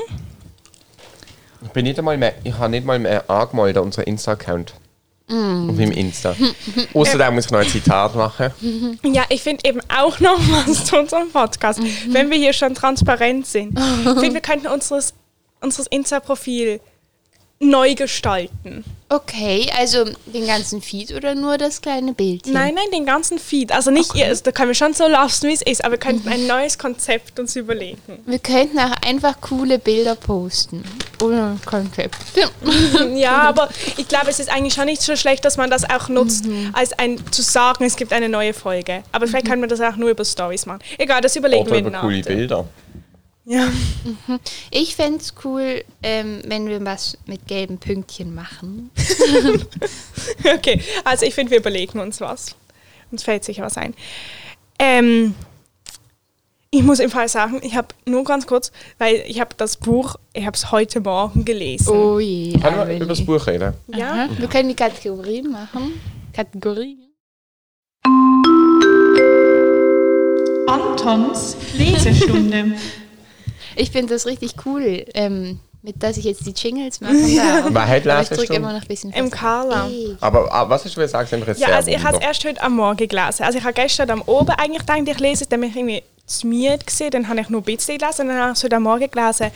[1.62, 4.74] Ich bin nicht einmal mehr, ich habe nicht mal mehr angemeldet an unseren Insta-Account.
[5.28, 5.36] Auf
[5.76, 6.34] meinem Insta.
[6.92, 8.50] Außerdem muss ich noch ein Zitat machen.
[9.04, 11.80] Ja, ich finde eben auch noch was zu unserem Podcast.
[12.08, 13.78] Wenn wir hier schon transparent sind.
[13.78, 15.14] Ich finde, wir könnten unseres,
[15.60, 16.80] unseres Insta-Profil
[17.62, 18.84] neu gestalten.
[19.10, 22.54] okay, also den ganzen Feed oder nur das kleine Bildchen?
[22.54, 23.70] Nein, nein, den ganzen Feed.
[23.70, 25.98] Also nicht ihr, also da können wir schon so lassen, wie es ist, aber wir
[25.98, 27.98] könnten ein neues Konzept uns überlegen.
[28.24, 30.82] Wir könnten auch einfach coole Bilder posten.
[31.22, 32.16] Ohne Konzept.
[33.14, 36.08] Ja, aber ich glaube, es ist eigentlich schon nicht so schlecht, dass man das auch
[36.08, 39.02] nutzt, als ein zu sagen, es gibt eine neue Folge.
[39.12, 40.80] Aber vielleicht können wir das auch nur über Stories machen.
[40.96, 42.00] Egal, das überlegen Oder wir über nach.
[42.02, 42.66] coole Bilder.
[43.50, 43.68] Ja.
[44.70, 48.90] Ich fände es cool, ähm, wenn wir was mit gelben Pünktchen machen.
[50.44, 52.54] Okay, also ich finde, wir überlegen uns was.
[53.10, 53.94] Uns fällt sicher was ein.
[54.78, 55.34] Ähm,
[56.70, 60.16] ich muss im Fall sagen, ich habe nur ganz kurz, weil ich habe das Buch,
[60.32, 61.88] ich habe es heute Morgen gelesen.
[61.88, 62.52] Oh je.
[62.58, 63.74] Können wir über das Buch reden?
[63.88, 64.28] Ja, Aha.
[64.38, 66.00] Wir können die Kategorien machen.
[66.32, 67.10] Kategorien.
[70.68, 72.76] Antons Lesestunde.
[73.76, 77.66] Ich finde das richtig cool, ähm, mit dass ich jetzt die Jingles machen darf.
[77.70, 79.30] Wer hat Aber ich drücke immer noch ein bisschen Im.
[79.30, 79.86] Carla.
[79.86, 80.16] Ey.
[80.20, 81.32] Aber ah, was hast du gesagt?
[81.32, 83.44] Das ja also ich habe es erst heute am Morgen gelesen.
[83.44, 86.02] Also ich habe gestern am Abend eigentlich gedacht, ich lese es, dann bin ich irgendwie
[86.26, 88.64] zu müde gewesen, dann habe ich nur ein bisschen gelesen und dann habe ich es
[88.64, 89.50] heute am Morgen gelesen.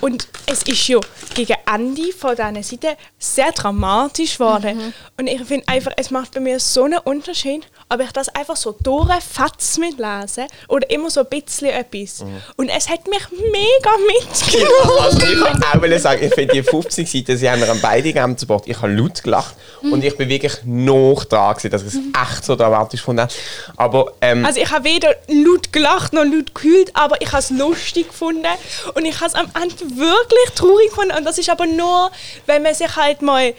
[0.00, 0.98] Und es ist ja
[1.34, 4.92] gegen Ende von dieser Seite sehr dramatisch geworden.
[5.16, 8.56] Und ich finde einfach, es macht bei mir so einen Unterschied, ob ich das einfach
[8.56, 12.24] so durchfatz mitlese oder immer so ein bisschen etwas.
[12.56, 15.00] Und es hat mich mega mitgenommen.
[15.00, 18.48] Also ich kann auch sagen, ich finde die 50 Seiten, sie haben beide gegeben zu
[18.48, 18.66] Wort.
[18.66, 22.44] Ich habe laut gelacht und ich bin wirklich noch dran gewesen, dass ich es echt
[22.44, 23.28] so dramatisch habe.
[23.76, 27.50] Aber ähm, Also ich habe weder laut gelacht noch laut gekühlt, aber ich habe es
[27.50, 28.46] lustig gefunden
[28.94, 31.16] und ich habe es am Ende wirklich traurig gefunden.
[31.16, 32.10] Und das ist aber nur,
[32.46, 33.54] wenn man sich halt mal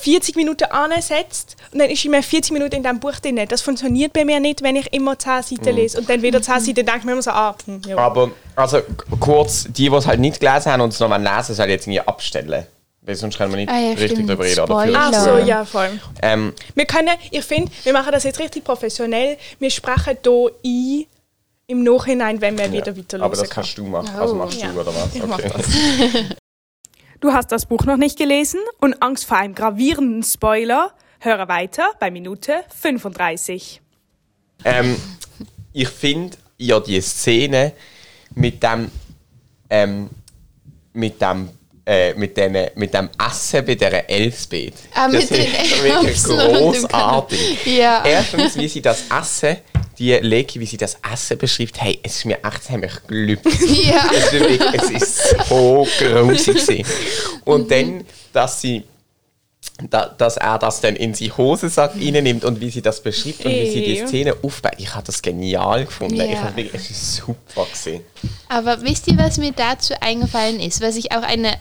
[0.00, 3.38] 40 Minuten ansetzt und dann ist immer 40 Minuten in diesem Buch drin.
[3.48, 6.60] Das funktioniert bei mir nicht, wenn ich immer 10 Seiten lese und dann wieder 10
[6.60, 7.96] Seiten denke ich mir immer so, ah, hm, ja.
[7.98, 8.80] aber also
[9.20, 11.86] kurz, die, die es halt nicht gelesen haben und es noch mal lesen, sollen jetzt
[11.86, 12.66] irgendwie abstellen.
[13.02, 14.60] Weil sonst können wir nicht Ah ja, richtig darüber reden.
[14.60, 14.98] Oder Spoiler.
[15.00, 15.98] Ach so, ja, voll.
[16.20, 19.38] Ähm, Wir können, ich finde, wir machen das jetzt richtig professionell.
[19.58, 21.06] Wir sprechen hier ein
[21.68, 24.08] im Nachhinein, wenn wir wieder weiter aber das kannst du machen.
[24.18, 24.72] Also machst Ja.
[24.72, 25.14] du, oder was?
[25.14, 26.26] Ich mach Okay.
[27.20, 30.92] Du hast das Buch noch nicht gelesen und Angst vor einem gravierenden Spoiler?
[31.18, 33.80] Höre weiter bei Minute 35.
[34.64, 34.94] Ähm,
[35.72, 37.72] ich finde ja die Szene
[38.36, 38.88] mit dem
[39.68, 40.10] ähm,
[40.92, 41.50] mit dem
[41.84, 44.74] äh, mit, den, mit dem Essen bei dieser Elsbeth.
[44.94, 47.66] Ah, das mit den ist wirklich großartig.
[47.66, 48.04] Ja.
[48.04, 49.56] Erstens, wie sie das Essen,
[49.98, 53.06] die Leki, wie sie das Essen beschreibt, hey, es ist mir echt, es hat mich
[53.06, 53.44] gelübt.
[53.44, 54.10] Ja.
[54.12, 56.86] Es ist, wirklich, es ist so grusig.
[57.44, 58.84] Und dann, dass sie
[59.90, 63.52] da, dass er das dann in seinen Hosensack reinnimmt und wie sie das beschreibt und
[63.52, 64.06] wie sie die.
[64.06, 64.72] Szene aufbaut.
[64.78, 66.16] Ich habe das genial gefunden.
[66.16, 66.24] Ja.
[66.24, 68.02] Ich habe wirklich, es super gesehen.
[68.48, 70.80] Aber wisst ihr, was mir dazu eingefallen ist?
[70.80, 71.52] Was ich auch eine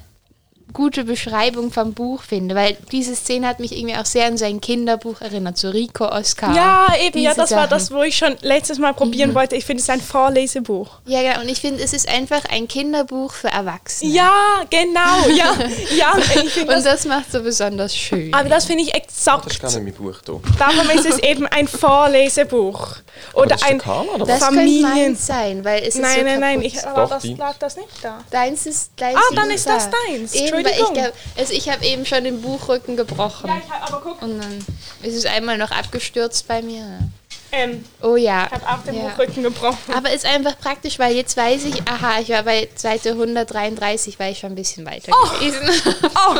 [0.73, 4.61] gute Beschreibung vom Buch finde, weil diese Szene hat mich irgendwie auch sehr an sein
[4.61, 6.53] Kinderbuch erinnert, so Rico Oscar.
[6.55, 7.65] Ja, eben, ja, das war Sachen.
[7.65, 7.69] Mhm.
[7.69, 9.55] das, wo ich schon letztes Mal probieren wollte.
[9.55, 10.89] Ich finde es ein Vorlesebuch.
[11.05, 11.41] Ja, genau.
[11.41, 14.11] Und ich finde, es ist einfach ein Kinderbuch für Erwachsene.
[14.11, 14.31] Ja,
[14.69, 15.55] genau, ja,
[15.97, 16.13] ja.
[16.17, 18.33] Ich finde Und das, das macht so besonders schön.
[18.33, 19.59] aber das finde ich Das exakt.
[19.61, 20.41] gar nicht mein Buch hier.
[20.59, 22.97] Darum ist es eben ein Vorlesebuch.
[23.33, 26.39] Oder das ein Karl, das könnte Familien- meins sein, weil es ist Nein, so nein,
[26.39, 28.19] nein, ich, aber Doch, das lag das nicht da.
[28.31, 29.97] Deins ist gleich Ah, dann ist das da.
[30.07, 30.33] deins.
[30.33, 33.49] Eben, weil ich glaub, also ich habe eben schon den Buchrücken gebrochen.
[33.49, 34.65] Ja, ich hab, aber guck, Und dann
[35.03, 36.99] ist es einmal noch abgestürzt bei mir.
[37.51, 38.45] ähm, Oh ja.
[38.47, 39.07] ich habe auch den ja.
[39.09, 39.93] Buchrücken gebrochen.
[39.95, 44.29] Aber ist einfach praktisch, weil jetzt weiß ich, aha, ich war bei Seite 133, war
[44.29, 45.93] ich schon ein bisschen weiter gewesen.
[46.29, 46.35] Oh,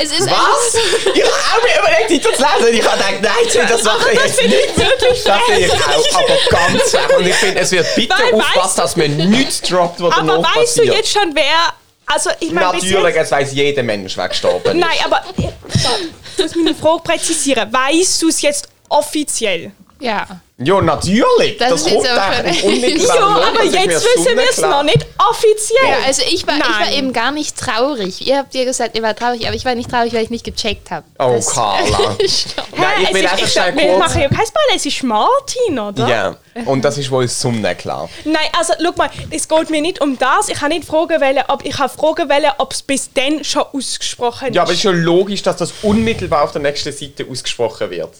[0.00, 0.74] es ist Was?
[1.14, 2.74] Ich habe mir überlegt, die zu lesen.
[2.74, 4.76] Ich habe gedacht, nein, das mache ich jetzt nicht.
[4.78, 6.96] wirklich Das finde ich auch, aber ganz.
[7.18, 10.26] Und ich finde, es wird bitte Nein, weißt aufpassen, dass man nichts droppt, was aber
[10.34, 10.96] danach weißt du passiert.
[10.96, 11.72] jetzt schon, wer...
[12.06, 13.26] Also, ich meine, Natürlich, jetzt...
[13.26, 14.74] es weiß jeder Mensch, wer gestorben ist.
[14.76, 15.22] Nein, aber...
[15.36, 17.72] Ich muss meine Frage präzisieren.
[17.72, 19.72] Weißt du es jetzt offiziell?
[19.98, 20.26] Ja.
[20.58, 21.58] Ja, natürlich.
[21.58, 22.34] Das Das, ist kommt jetzt aber.
[22.46, 25.88] Ja, aber ist jetzt wissen wir es noch nicht offiziell.
[25.88, 28.26] Ja, also ich war, ich war eben gar nicht traurig.
[28.26, 30.44] Ihr habt ja gesagt, ihr war traurig, aber ich war nicht traurig, weil ich nicht
[30.44, 31.04] gecheckt habe.
[31.18, 31.98] Oh, Das- Carla.
[32.18, 33.98] Nein, ich will ist, einfach ich, schnell Wir kurz...
[33.98, 36.08] machen ja kein Spoiler, es ist Martin, oder?
[36.08, 38.08] Ja, und das ist wohl sonnenklar.
[38.24, 40.48] Nein, also schau mal, es geht mir nicht um das.
[40.48, 43.64] Ich habe nicht fragen wollen, ob ich habe fragen wollen, ob es bis dann schon
[43.74, 44.84] ausgesprochen Ja, aber es ist.
[44.84, 48.10] ist schon logisch, dass das unmittelbar auf der nächsten Seite ausgesprochen wird.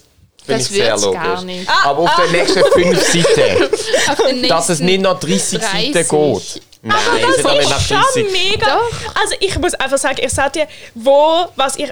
[0.47, 1.21] Finde Das ich sehr logisch.
[1.21, 1.69] gar nicht.
[1.85, 6.09] Aber auf den nächsten fünf Seiten, dass es nicht noch 30 Seiten 30.
[6.09, 6.61] geht.
[6.83, 6.97] Nein,
[7.43, 8.31] aber das nach ist schon 30.
[8.31, 8.79] mega.
[9.21, 11.91] Also ich muss einfach sagen, ich sage dir, wo, was ich,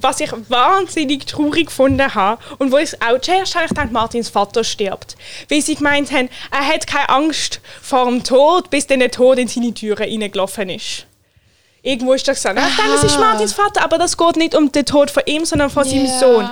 [0.00, 3.90] was ich wahnsinnig traurig gefunden habe und wo ich es auch zuerst habe, ich gedacht,
[3.90, 5.16] Martins Vater stirbt.
[5.48, 9.48] Weil sie gemeint haben, er hat keine Angst vor dem Tod, bis der Tod in
[9.48, 11.06] seine Türen reingelaufen ist.
[11.82, 12.58] Irgendwo ist das gesagt.
[12.58, 15.46] Ich dachte, es ist Martins Vater, aber das geht nicht um den Tod von ihm,
[15.46, 16.18] sondern von seinem Ja.
[16.18, 16.50] Sohn.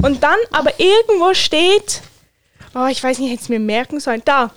[0.00, 2.02] Und dann aber irgendwo steht,
[2.74, 4.50] oh, ich weiß nicht, hätte es mir merken sollen, da.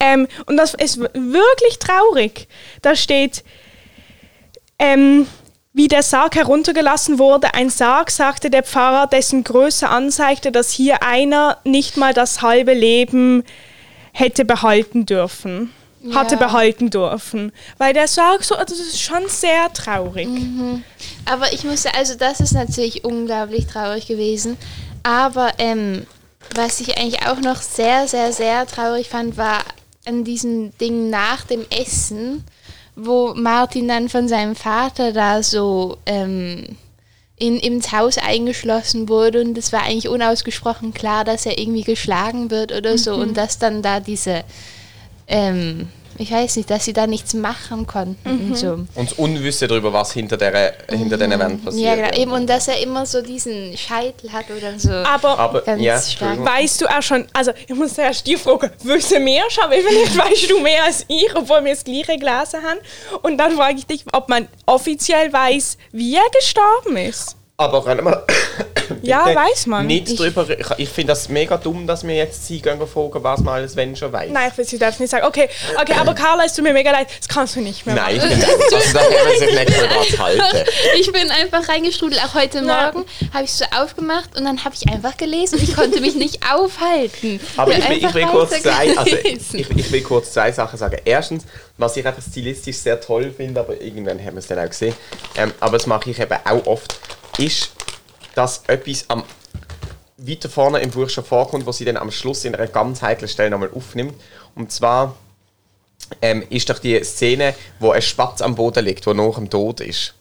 [0.00, 2.48] Ähm, und das ist wirklich traurig.
[2.82, 3.44] Da steht,
[4.78, 5.26] ähm,
[5.72, 11.02] wie der Sarg heruntergelassen wurde, ein Sarg, sagte der Pfarrer, dessen Größe anzeigte, dass hier
[11.02, 13.44] einer nicht mal das halbe Leben
[14.12, 15.72] hätte behalten dürfen.
[16.14, 16.40] Hatte Ja.
[16.40, 17.52] behalten dürfen.
[17.78, 20.28] Weil der Sarg so, also das ist schon sehr traurig.
[21.24, 24.56] Aber ich musste, also das ist natürlich unglaublich traurig gewesen.
[25.02, 26.06] Aber ähm,
[26.54, 29.60] was ich eigentlich auch noch sehr, sehr, sehr traurig fand, war
[30.04, 32.44] an diesem Ding nach dem Essen,
[32.94, 36.76] wo Martin dann von seinem Vater da so ähm,
[37.36, 42.50] in, ins Haus eingeschlossen wurde und es war eigentlich unausgesprochen klar, dass er irgendwie geschlagen
[42.50, 44.44] wird oder so und dass dann da diese,
[45.26, 48.72] ähm, ich weiß nicht, dass sie da nichts machen konnten und so.
[48.72, 51.84] Und das Unwissen darüber, was hinter, der, hinter den Event passiert.
[51.84, 52.16] Ja, genau.
[52.16, 54.90] Eben, und dass er immer so diesen Scheitel hat oder so.
[54.90, 59.24] Aber, Aber, Ganz ja, weißt du auch schon, also ich muss zuerst die fragen, wissen
[59.24, 62.80] wir schon, weil vielleicht weißt du mehr als ich, obwohl wir das gleiche gelesen haben.
[63.22, 67.36] Und dann frage ich dich, ob man offiziell weiß, wie er gestorben ist.
[67.56, 68.24] Aber können wir
[69.02, 69.86] Ja, weiß man.
[69.86, 73.40] Nicht drüber, ich, ich finde das mega dumm, dass wir jetzt sie gehen fragen, was
[73.40, 74.30] man alles wenn schon weiß.
[74.30, 75.26] Nein, ich will sie darf nicht sagen.
[75.26, 75.48] Okay,
[75.80, 78.22] okay, aber Carla, es tut mir mega leid, das kannst du nicht mehr Nein, ich
[78.22, 78.40] machen.
[78.40, 80.70] finde also da kann man sich nicht mehr dran halten.
[81.00, 82.22] Ich bin einfach reingestrudelt.
[82.24, 82.92] Auch heute Na.
[82.92, 86.00] Morgen habe ich es so aufgemacht und dann habe ich einfach gelesen und ich konnte
[86.00, 87.40] mich nicht aufhalten.
[87.56, 90.98] Aber ich will, ich will kurz zwei, also ich, ich will kurz zwei Sachen sagen.
[91.04, 91.44] Erstens,
[91.76, 94.94] was ich einfach stilistisch sehr toll finde, aber irgendwann haben wir es dann auch gesehen,
[95.36, 96.98] ähm, aber das mache ich eben auch oft,
[97.38, 97.70] ist,
[98.34, 99.24] dass etwas am
[100.18, 103.28] weiter vorne im Buch schon vorkommt, wo sie dann am Schluss in einer ganz heiklen
[103.28, 104.14] Stelle nochmal aufnimmt.
[104.54, 105.14] Und zwar
[106.22, 109.80] ähm, ist doch die Szene, wo ein Spatz am Boden liegt, wo nach dem Tod
[109.80, 110.14] ist.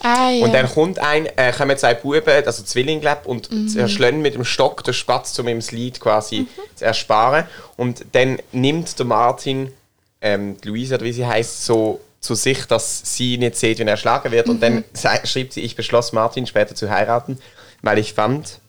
[0.00, 0.44] ah, ja.
[0.44, 4.44] Und dann kommt ein, äh, kommen zwei Buben, also Zwillinge, glaub, und zerschlagen mit dem
[4.44, 7.46] Stock den Spatz, um ihm das Lied quasi zu ersparen.
[7.76, 9.72] Und dann nimmt der Martin,
[10.20, 13.88] ähm, Luisa, oder wie sie heißt, so zu sich, dass sie nicht sieht, wie er
[13.90, 14.48] erschlagen wird.
[14.48, 17.38] Und dann sei- schreibt sie, ich beschloss Martin später zu heiraten,
[17.82, 18.60] weil ich fand,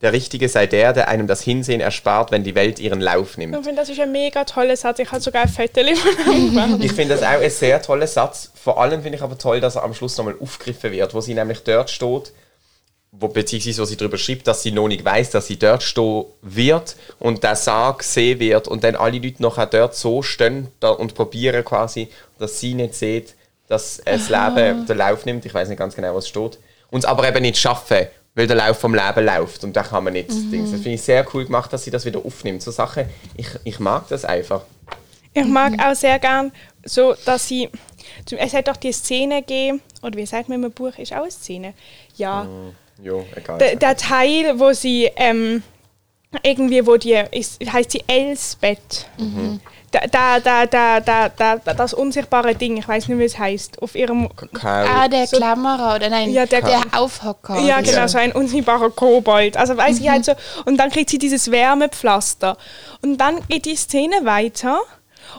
[0.00, 3.54] der Richtige sei der, der einem das Hinsehen erspart, wenn die Welt ihren Lauf nimmt.
[3.54, 4.98] Ich finde, das ist ein mega toller Satz.
[4.98, 6.80] Ich habe sogar ein Foto von.
[6.80, 8.50] Ich finde das auch ein sehr toller Satz.
[8.54, 11.34] Vor allem finde ich aber toll, dass er am Schluss nochmal aufgegriffen wird, wo sie
[11.34, 12.32] nämlich dort steht,
[13.12, 16.24] wo, beziehungsweise wo sie darüber schreibt, dass sie noch nicht weiß, dass sie dort stehen
[16.42, 20.90] wird und der Sarg sehen wird und dann alle Leute nachher dort so stehen da
[20.90, 23.34] und probieren quasi, dass sie nicht sieht,
[23.68, 25.44] dass das Leben den Lauf nimmt.
[25.44, 26.58] Ich weiß nicht ganz genau, was steht.
[26.90, 30.04] Und es aber eben nicht schaffen, weil der Lauf vom Leben läuft und da kann
[30.04, 30.30] man nicht.
[30.30, 30.70] Dings.
[30.70, 32.62] Das finde ich sehr cool gemacht, dass sie das wieder aufnimmt.
[32.62, 34.62] So Sachen, ich, ich mag das einfach.
[35.32, 36.50] Ich mag auch sehr gern
[36.84, 37.68] so, dass sie,
[38.36, 41.30] es hat doch die Szene gegeben, oder wie sagt man im Buch, ist auch eine
[41.30, 41.74] Szene.
[42.16, 42.48] Ja,
[43.02, 43.58] Jo, egal.
[43.58, 45.62] der, der Teil, wo sie ähm,
[46.42, 49.06] irgendwie, wo die, ist, heißt die Elsbeth.
[49.92, 53.36] Da, da, da, da, da, da, da, das unsichtbare Ding, ich weiß nicht, wie es
[53.38, 54.86] heißt, auf ihrem Kakao.
[54.88, 57.58] Ah, der Klammerer oder nein, Ja, der- der, Aufhocker.
[57.58, 58.12] Ja, genau, so.
[58.12, 59.56] so ein unsichtbarer Kobold.
[59.56, 60.32] Also weiß ich halt so.
[60.64, 62.56] Und dann kriegt sie dieses Wärmepflaster.
[63.02, 64.78] Und dann geht die Szene weiter.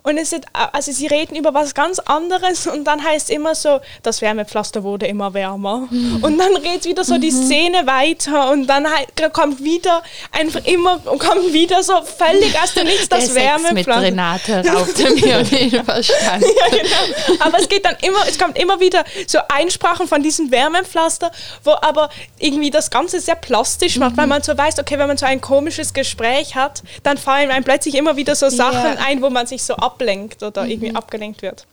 [0.04, 3.56] Und es ist, also sie reden über was ganz anderes und dann heißt es immer
[3.56, 5.88] so, das Wärmepflaster wurde immer wärmer.
[6.22, 8.86] Und dann geht wieder so die Szene weiter und dann
[9.34, 10.02] kommt wieder
[10.32, 13.44] einfach immer, kommt wieder so völlig aus dem Nichts das Sex mit
[13.88, 14.02] Wärmepflaster.
[14.04, 16.44] Renate raubte mir den Verstand.
[16.44, 17.40] Ja, genau.
[17.40, 21.32] Aber es geht dann immer, es kommt immer wieder so Einsprachen von diesem Wärmepflaster,
[21.64, 25.18] wo aber irgendwie das Ganze sehr plastisch macht, weil man so weiß, okay, wenn man
[25.18, 29.06] so ein komisches Gespräch hat, dann fallen einem plötzlich immer wieder so Sachen Ja.
[29.06, 31.66] ein, wo man sich so ablenkt oder irgendwie abgelenkt wird.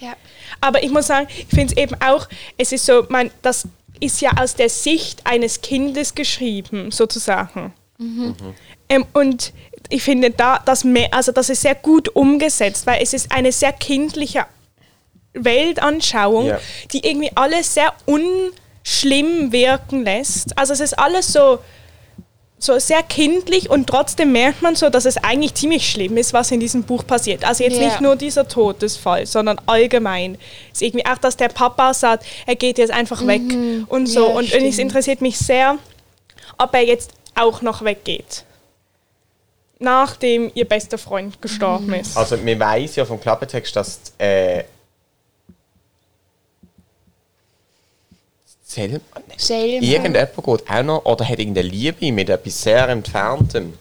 [0.00, 0.14] Ja.
[0.60, 3.66] Aber ich muss sagen, ich finde es eben auch, es ist so, man, das
[4.00, 7.72] ist ja aus der Sicht eines Kindes geschrieben, sozusagen.
[8.88, 9.52] Ähm, und
[9.88, 13.52] ich finde da, das, mehr, also das ist sehr gut umgesetzt, weil es ist eine
[13.52, 14.46] sehr kindliche
[15.32, 16.60] Weltanschauung, Ja.
[16.92, 20.56] die irgendwie alles sehr unschlimm wirken lässt.
[20.58, 21.58] Also es ist alles so,
[22.64, 26.50] so sehr kindlich und trotzdem merkt man so, dass es eigentlich ziemlich schlimm ist, was
[26.50, 27.44] in diesem Buch passiert.
[27.44, 27.86] Also jetzt Ja.
[27.86, 30.36] nicht nur dieser Todesfall, sondern allgemein.
[30.72, 33.42] Es ist irgendwie auch, dass der Papa sagt, er geht jetzt einfach weg
[33.88, 34.20] und so.
[34.20, 34.78] Ja, und, und es stimmt.
[34.78, 35.78] interessiert mich sehr,
[36.58, 38.44] ob er jetzt auch noch weggeht.
[39.80, 42.16] Nachdem ihr bester Freund gestorben ist.
[42.16, 44.62] Also, man weiß ja vom Klappentext, dass äh,
[48.66, 48.98] Selma,
[49.36, 49.82] Selma.
[49.82, 53.74] irgendjemand geht auch noch oder hat irgendeine Liebe mit etwas sehr Entferntem.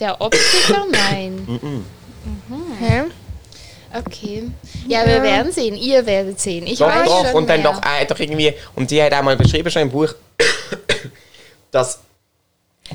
[0.00, 0.84] Der Optiker?
[0.90, 1.84] Nein.
[2.80, 3.02] Hä?
[3.96, 4.44] Okay.
[4.86, 5.74] Ja, wir werden sehen.
[5.76, 6.66] Ihr werdet sehen.
[6.66, 7.72] Ich Doch, weiß doch, schon und dann mehr.
[7.72, 10.12] doch, äh, doch irgendwie, und die hat auch mal beschrieben schon im Buch,
[11.70, 12.00] dass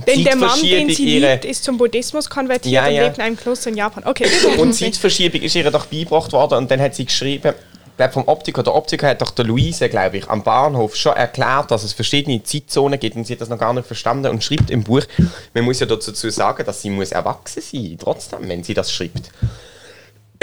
[0.07, 3.03] Denn der Mann, den sie ihre- liebt, ist zum Buddhismus konvertiert Ja, und ja.
[3.05, 4.03] lebt in einem Kloster in Japan.
[4.05, 4.27] Okay.
[4.57, 7.53] Und Zeitverschiebung ist ihr doch beigebracht worden und dann hat sie geschrieben,
[7.97, 11.71] glaube vom Optiker, der Optiker hat doch der Luise, glaube ich, am Bahnhof schon erklärt,
[11.71, 14.69] dass es verschiedene Zeitzonen gibt und sie hat das noch gar nicht verstanden und schreibt
[14.69, 15.03] im Buch,
[15.53, 19.31] man muss ja dazu sagen, dass sie muss erwachsen sein, trotzdem, wenn sie das schreibt.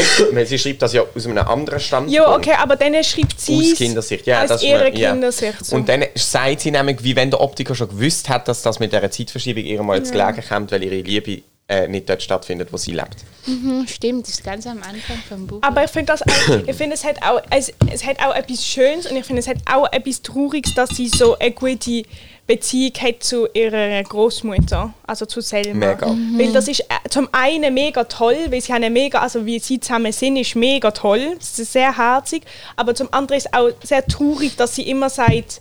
[0.33, 2.15] Weil sie schreibt das ja aus einem anderen Standpunkt.
[2.15, 4.45] Ja, okay, aber dann schreibt sie Aus Kindersicht, ja.
[4.45, 5.13] aus ihrer ja.
[5.13, 5.65] Kindersicht.
[5.65, 5.77] So.
[5.77, 8.93] Und dann sagt sie nämlich, wie wenn der Optiker schon gewusst hat, dass das mit
[8.93, 12.77] dieser Zeitverschiebung ihr mal zu gelegen kommt, weil ihre Liebe äh, nicht dort stattfindet, wo
[12.77, 13.17] sie lebt.
[13.45, 15.59] Hm, Stimmt, das ist ganz am Anfang vom Buch.
[15.63, 18.67] aber ich finde das, auch- ich finde es hat auch, es, es hat auch etwas
[18.67, 22.03] Schönes und ich finde es hat auch etwas Trauriges, dass sie so eine gute
[22.47, 25.87] Beziehung hat zu ihrer Großmutter, also zu Selma.
[25.95, 26.09] Mega.
[26.37, 29.61] Weil das ist äh, zum einen mega toll, weil sie haben eine mega, also wie
[29.61, 32.43] sie zusammen sind, ist mega toll, es ist sehr herzig,
[32.77, 35.61] aber zum anderen ist auch sehr traurig, dass sie immer sagt,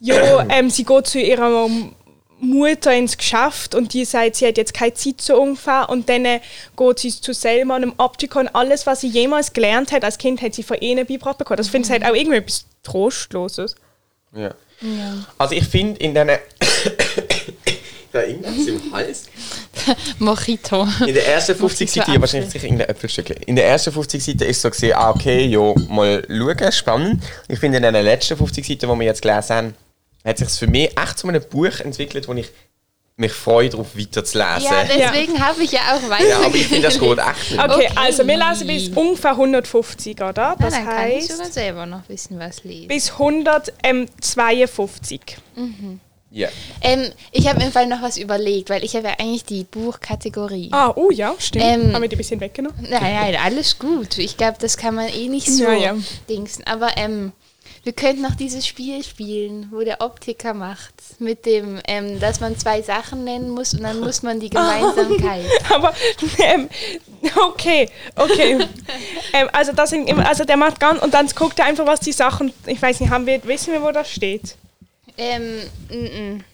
[0.00, 1.68] ja, ähm, sie geht zu ihrer
[2.40, 6.24] Mutter ins Geschäft und die sagt, sie hat jetzt keine Zeit so ungefähr und dann
[6.24, 6.40] äh,
[6.76, 10.40] geht sie zu Selma und Optiker und alles, was sie jemals gelernt hat als Kind,
[10.42, 11.58] hat sie von ihnen beigebracht bekommen.
[11.58, 13.74] Das finde ich halt auch irgendwie etwas Trostloses.
[14.34, 14.54] Ja.
[15.38, 16.30] Also ich finde in diesen...
[18.12, 19.24] da irgendwas im Hals.
[20.18, 20.86] Mojito.
[21.06, 23.36] In der ersten 50 Seiten, ja, wahrscheinlich sicher irgendein Äpfelstückchen.
[23.42, 27.22] In der ersten 50 Seiten ist so gesehen, ah, okay, ja, mal schauen, spannend.
[27.48, 29.74] Ich finde, in den letzten 50 Seiten, die wir jetzt gelesen haben,
[30.24, 32.48] hat sich für mich echt zu einem Buch entwickelt, wo ich
[33.16, 34.62] mich freue, darauf weiterzulesen.
[34.62, 36.26] Ja, deswegen habe ich ja auch weiter.
[36.26, 37.52] Ja, aber ich finde, das geht echt.
[37.58, 37.90] Okay, Okay.
[37.96, 40.32] also wir lesen bis ungefähr 150, oder?
[40.32, 42.88] Na, Das dann kann ich heißt sogar selber noch wissen, was lesen.
[42.88, 45.20] bis 152.
[46.32, 46.48] Ja.
[46.80, 50.68] Ähm, ich habe im Fall noch was überlegt, weil ich habe ja eigentlich die Buchkategorie.
[50.70, 51.64] Ah, oh ja, stimmt.
[51.64, 52.86] Ähm, Haben wir die ein bisschen weggenommen?
[52.88, 54.16] Nein, nein, alles gut.
[54.18, 55.96] Ich glaube, das kann man eh nicht so Ja, ja.
[56.28, 56.64] dingsen.
[56.68, 57.32] Aber ähm,
[57.82, 60.92] wir könnten noch dieses Spiel spielen, wo der Optiker macht.
[61.18, 65.46] Mit dem, ähm, dass man zwei Sachen nennen muss und dann muss man die Gemeinsamkeit.
[65.74, 65.94] Aber
[66.38, 66.68] ähm,
[67.48, 68.58] okay, okay.
[69.32, 72.00] ähm, also das sind immer, also der macht ganz und dann guckt er einfach, was
[72.00, 72.52] die Sachen.
[72.66, 74.56] Ich weiß nicht, haben wir, wissen wir, wo das steht?
[75.16, 76.44] ähm, mm.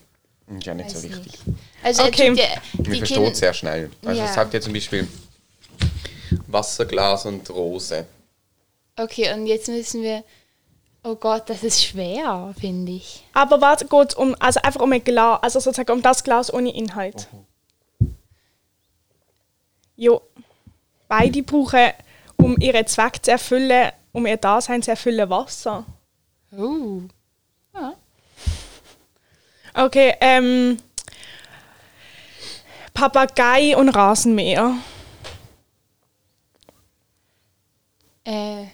[0.58, 1.24] Ist ja nicht so Weiß wichtig.
[1.24, 1.38] nicht.
[1.82, 2.30] Also er Okay.
[2.30, 3.90] Man die versteht sehr schnell.
[4.04, 4.26] Also Ja.
[4.28, 5.08] es sagt ja zum Beispiel
[6.46, 8.06] Wasserglas und Rose.
[8.96, 10.22] Okay, und jetzt müssen wir.
[11.08, 13.24] Oh Gott, das ist schwer, finde ich.
[13.32, 16.74] Aber warte, geht um, also einfach um ein Glas, also sozusagen um das Glas ohne
[16.74, 17.28] Inhalt.
[19.94, 20.20] Jo,
[21.06, 21.92] beide brauchen,
[22.36, 25.86] um ihren Zweck zu erfüllen, um ihr Dasein zu erfüllen, Wasser.
[26.50, 27.02] Oh.
[29.74, 30.78] Okay, ähm.
[32.94, 34.74] Papagei und Rasenmäher.
[38.24, 38.64] Äh,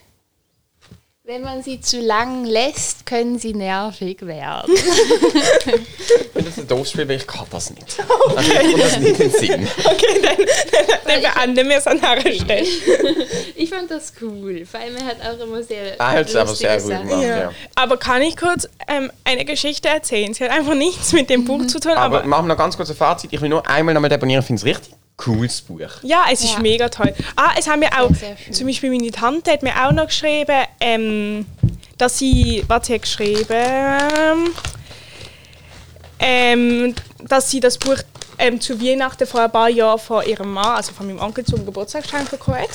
[1.33, 4.71] Wenn man sie zu lang lässt, können sie nervig werden.
[6.35, 7.87] Wenn das ein doofes Spiel wäre, ich kann das nicht.
[8.37, 9.69] Also ich kann das nicht in den Sinn.
[9.83, 12.67] Okay, dann, dann, dann beenden wir es an der Stelle.
[13.57, 14.67] Ich fand das cool.
[14.67, 15.95] Vor allem er hat auch immer sehr.
[15.97, 17.21] Ah, hat es aber sehr lustige gut Sachen.
[17.21, 17.53] gemacht, ja.
[17.77, 20.35] Aber kann ich kurz ähm, eine Geschichte erzählen?
[20.35, 22.77] Sie hat einfach nichts mit dem Buch zu tun, Aber aber, machen wir noch ganz
[22.77, 23.33] kurz ein Fazit.
[23.33, 24.93] Ich will nur einmal nochmal deponieren, ich finde es richtig
[25.23, 25.81] cooles Buch.
[26.03, 26.61] ja, es ist Ja.
[26.61, 27.15] mega toll.
[27.37, 28.53] Ah, es haben mir auch, sehr schön.
[28.53, 31.47] zum Beispiel meine Tante hat mir auch noch geschrieben, ähm,
[31.99, 34.53] dass sie, was sie hat geschrieben,
[36.19, 36.95] ähm,
[37.29, 37.97] dass sie das Buch
[38.39, 41.65] ähm, zu Weihnachten vor ein paar Jahren von ihrem Mann, also von meinem Onkel, zum
[41.65, 42.71] Geburtstag geschenkt bekommen hat.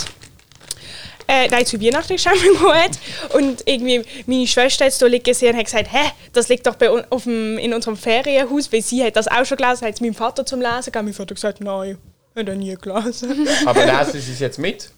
[1.30, 2.98] Äh, nein, zu Weihnachten geschenkt bekommen hat.
[3.34, 6.66] Und irgendwie meine Schwester hat es da liegen gesehen und hat gesagt, hä, das liegt
[6.68, 9.86] doch bei uns auf dem, in unserem Ferienhaus, weil sie hat das auch schon gelesen,
[9.88, 11.06] hat es meinem Vater zum Lesen gegeben.
[11.06, 11.98] Mein Vater hat gesagt, nein,
[12.38, 13.48] hat er nie gelesen.
[13.66, 14.92] Aber lesen Sie es jetzt mit?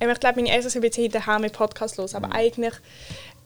[0.00, 2.74] Ähm, ich glaube, meine Eltern sind jetzt hinterher mit Podcast los, aber eigentlich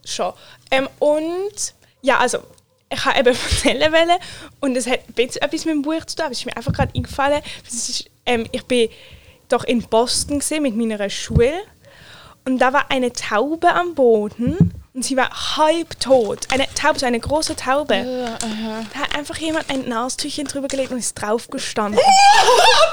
[0.05, 0.33] schon.
[0.71, 2.39] Ähm, und ja, also
[2.91, 4.19] ich habe eben erzählen wollen
[4.59, 6.57] und es hat ein bisschen etwas mit dem Buch zu tun, aber es ist mir
[6.57, 7.41] einfach gerade eingefallen.
[7.67, 8.89] Ist, ähm, ich bin
[9.47, 11.53] doch in Boston gesehen mit meiner Schule
[12.45, 16.39] und da war eine Taube am Boden und sie war halb tot.
[16.51, 18.37] Eine Taube, so eine große Taube.
[18.93, 21.99] Da hat einfach jemand ein Nastüchchen drüber gelegt und ist draufgestanden.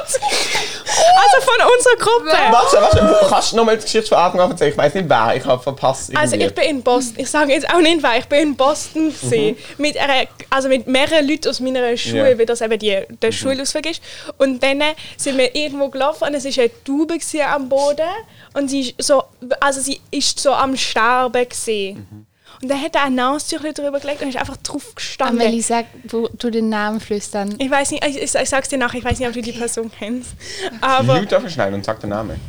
[0.07, 2.31] also von unserer Gruppe.
[2.53, 4.73] Warte, warte, kannst du nochmal die Geschichte von Anfang an erzählen?
[4.73, 6.17] Ich weiß nicht wer, ich habe verpasst.
[6.17, 6.49] Also irgendwie.
[6.49, 9.57] ich bin in Boston, ich sage jetzt auch nicht wer, ich bin in Boston gesehen,
[9.79, 12.39] mit, einer, also mit mehreren Leuten aus meiner Schule, Ja.
[12.39, 14.03] weil das eben die, der Schulausflug ist.
[14.39, 14.83] Und dann
[15.17, 18.09] sind wir irgendwo gelaufen und es war eine Taube am Boden
[18.53, 19.25] und sie ist so,
[19.61, 21.86] also sie ist so am Sterben gesehen.
[21.95, 25.41] Und dann hat er ein Nastüchlein drüber gelegt und ist einfach drauf gestanden.
[25.41, 27.55] Amelie, sag, wo du den Namen flüstern.
[27.59, 29.53] Ich weiß nicht, ich, ich, ich sag's dir nachher, ich weiß nicht, ob du die
[29.53, 30.31] Person kennst.
[30.81, 32.41] Aber Laut aufschneiden und sag den Namen.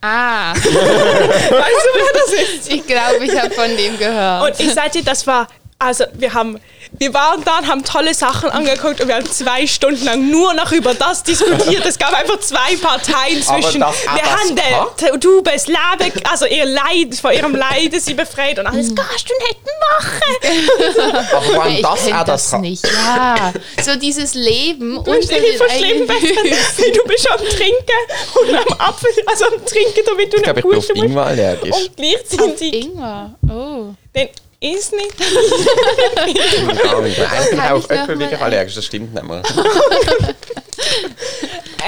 [0.00, 2.72] Ah, weißt du, wer das ist?
[2.72, 4.44] ich glaube, ich habe von dem gehört.
[4.44, 6.60] Und ich sag dir, das war, also wir haben,
[6.98, 10.54] wir waren da und haben tolle Sachen angeguckt und wir haben zwei Stunden lang nur
[10.54, 11.84] noch über das diskutiert.
[11.86, 14.94] Es gab einfach zwei Parteien zwischen das- ah, der das Hand Paar?
[15.00, 19.28] der Tubes Labeck, also ihr Leid, vor ihrem Leid ist sie befreit und alles, kannst
[19.28, 19.60] du nicht
[19.90, 21.26] machen.
[21.32, 22.84] Aber vor allem ich das auch das, kann- nicht.
[22.86, 23.52] Ja,
[23.84, 28.02] so dieses Leben Du verschlimmert, eigenen weil du bist am Trinken
[28.40, 31.26] und am Apfel, also am Trinken, damit du Ich nicht ich bin auf Ingwer musst.
[31.26, 31.76] allergisch.
[31.76, 33.34] Und gleichzeitig, Ingwer.
[33.48, 33.94] Oh.
[34.14, 34.28] den
[34.60, 35.14] ist nicht.
[36.26, 39.42] Ich bin eigentlich kann auf ich Äpfel mal wirklich allergisch, das stimmt nicht mehr.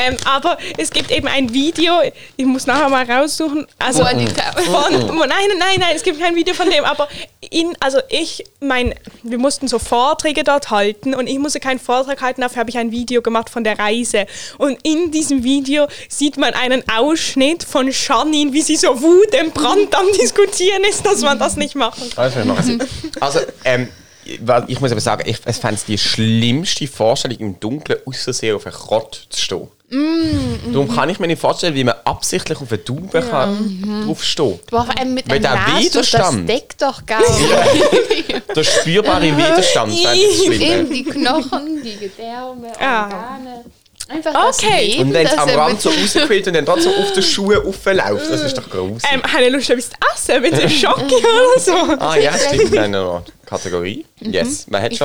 [0.00, 1.92] Ähm, aber es gibt eben ein Video,
[2.36, 3.66] ich muss nachher mal raussuchen.
[3.78, 5.28] Also von, nein,
[5.58, 7.08] nein, nein, es gibt kein Video von dem, aber
[7.50, 12.22] in, also ich, mein, wir mussten so Vorträge dort halten und ich musste keinen Vortrag
[12.22, 14.26] halten, dafür habe ich ein Video gemacht von der Reise.
[14.58, 20.06] Und in diesem Video sieht man einen Ausschnitt von Janine, wie sie so wutentbrannt am
[20.18, 22.24] Diskutieren ist, dass man das nicht machen kann.
[22.24, 22.82] Also, machen
[23.20, 23.88] also ähm,
[24.24, 28.74] ich muss aber sagen, ich fände es die schlimmste Vorstellung, im Dunkeln außersehen auf einem
[28.74, 29.68] Krott zu stehen.
[29.92, 34.60] Mm, Darum kann ich mir nicht vorstellen, wie man absichtlich auf eine Taube kann draufstehen
[34.70, 38.56] Boah, vor allem mit Weil einem der Nastuch, das Widerstand- deckt doch gar nicht.
[38.56, 43.04] Der spürbare Widerstand Eben die Knochen, die Gedärme, Ja.
[43.04, 43.64] Organe.
[44.08, 44.86] Einfach das Okay.
[44.86, 48.28] Leben, Und wenn es am Rand so rausquillt und dann trotzdem auf den Schuhen raufläuft,
[48.30, 49.02] das ist doch groß.
[49.12, 51.72] Ähm, habe ich Lust, etwas zu essen mit dem Schocki oder so?
[51.98, 54.04] ah ja, stimmt, in einer Kategorie.
[54.20, 54.98] Yes, man hat Ich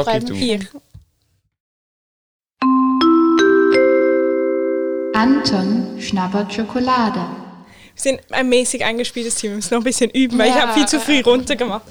[5.19, 7.19] Anton schnabbert Schokolade.
[7.95, 9.51] Wir sind ein mäßig eingespieltes Team.
[9.51, 10.63] Wir müssen noch ein bisschen üben, weil ich Ja.
[10.63, 11.83] habe viel zu früh runtergemacht.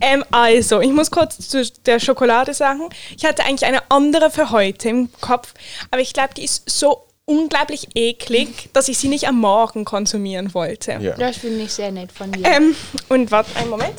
[0.00, 2.88] Ähm, also, ich muss kurz zu der Schokolade sagen.
[3.16, 5.52] Ich hatte eigentlich eine andere für heute im Kopf,
[5.90, 10.54] aber ich glaube, die ist so unglaublich eklig, dass ich sie nicht am Morgen konsumieren
[10.54, 10.92] wollte.
[11.00, 11.16] Ja.
[11.16, 12.46] Das finde ich sehr nett von dir.
[12.46, 12.76] Ähm,
[13.08, 13.94] und warte einen Moment.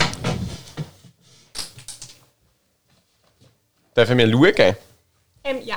[3.97, 4.75] Dürfen wir schauen?
[5.43, 5.75] Ähm, ja,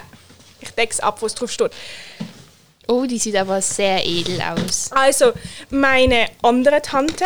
[0.61, 1.73] ich decke es ab, wo es drauf steht.
[2.89, 4.91] Oh, die sieht aber sehr edel aus.
[4.93, 5.33] Also,
[5.71, 7.25] meine andere Tante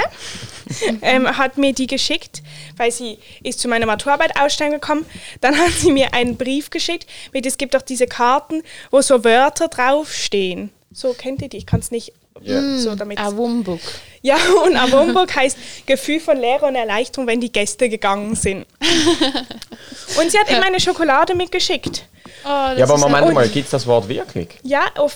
[1.02, 2.42] ähm, hat mir die geschickt,
[2.76, 5.06] weil sie ist zu meiner Maturarbeit ausstellen gekommen.
[5.40, 9.24] Dann hat sie mir einen Brief geschickt, mit es gibt auch diese Karten, wo so
[9.24, 10.70] Wörter draufstehen.
[10.92, 11.58] So kennt ihr die?
[11.58, 12.78] Ich kann es nicht Ja.
[12.78, 13.18] so damit.
[13.18, 13.80] A Wumbuk.
[14.22, 15.56] Ja, und Avomburg heißt
[15.86, 18.66] Gefühl von Leere und Erleichterung, wenn die Gäste gegangen sind.
[20.18, 22.06] Und sie hat eben eine Schokolade mitgeschickt.
[22.44, 24.48] Oh, Ja, aber Moment mal, gibt es das Wort wirklich?
[24.62, 25.14] Ja, auf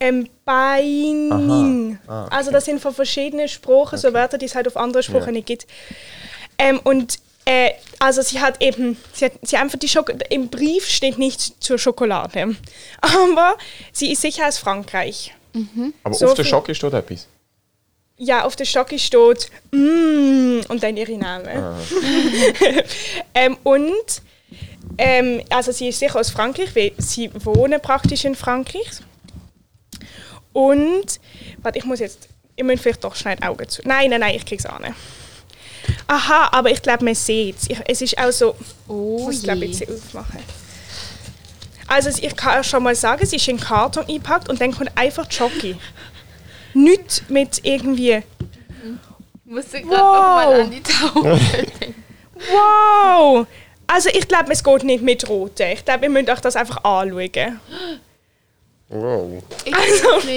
[0.00, 1.98] ähm, Beining.
[2.06, 2.36] Ah, okay.
[2.36, 5.32] Also das sind von verschiedenen Sprachen so Wörter, die es halt auf andere Sprachen Ja.
[5.32, 5.66] nicht gibt.
[6.58, 10.48] Ähm, und äh, also sie hat eben, sie hat, sie hat einfach die Schoko im
[10.48, 12.56] Brief steht nichts zur Schokolade.
[13.00, 13.56] Aber
[13.92, 15.34] sie ist sicher aus Frankreich.
[16.02, 17.26] Aber So auf der Schocke steht etwas.
[18.16, 21.76] Ja, auf der Schocke steht mm, und dann ihre Name.
[23.34, 24.22] ähm, und
[24.98, 29.00] ähm, also sie ist sicher aus Frankreich, weil sie wohnen praktisch in Frankreich.
[30.52, 31.20] Und,
[31.62, 33.82] warte, ich muss jetzt, ich muss vielleicht doch schnell die Augen zu.
[33.84, 34.94] Nein, nein, nein, ich krieg's an.
[36.06, 37.68] Aha, aber ich glaube, man sieht es.
[37.86, 38.54] Es ist auch so,
[38.88, 40.40] Oh ich muss glaube ich jetzt aufmachen.
[41.86, 45.26] Also ich kann schon mal sagen, sie ist in Karton eingepackt und dann kommt einfach
[45.30, 45.76] Jockey.
[46.74, 48.24] Nicht mit irgendwie Ich
[49.44, 50.14] musste gerade Wow.
[50.14, 51.94] nochmal an die denken.
[52.50, 53.46] Wow!
[53.86, 55.66] Also ich glaube, es geht nicht mit Roten.
[55.72, 57.60] Ich glaube, ihr müsst euch das einfach anschauen.
[58.92, 59.40] Wow.
[59.64, 60.28] Ich Also-.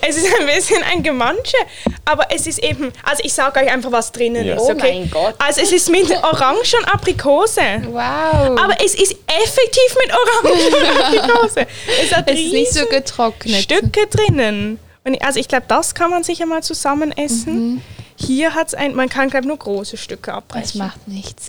[0.00, 1.56] Es ist ein bisschen ein Gemansche,
[2.04, 4.56] aber es ist eben, also ich sage euch einfach, was drinnen Ja.
[4.56, 4.98] ist, Oh okay?
[5.00, 5.34] mein Gott.
[5.38, 7.60] Also es ist mit Orange und Aprikose.
[7.86, 8.58] Wow.
[8.58, 10.98] Aber es ist effektiv mit Orange und
[11.28, 11.66] Aprikose.
[12.02, 13.62] Es hat es ist nicht so getrocknet.
[13.62, 14.80] Stücke drinnen.
[15.04, 17.80] Und ich- also ich glaube, das kann man sicher mal zusammen essen.
[18.16, 20.78] Hier hat es ein, man kann glaube nur große Stücke Das abbrechen.
[20.78, 21.46] macht nichts.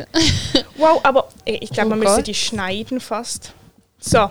[0.77, 2.27] Wow, aber ey, ich glaube, Oh man müsste Gott.
[2.27, 3.51] die schneiden fast.
[3.99, 4.29] So.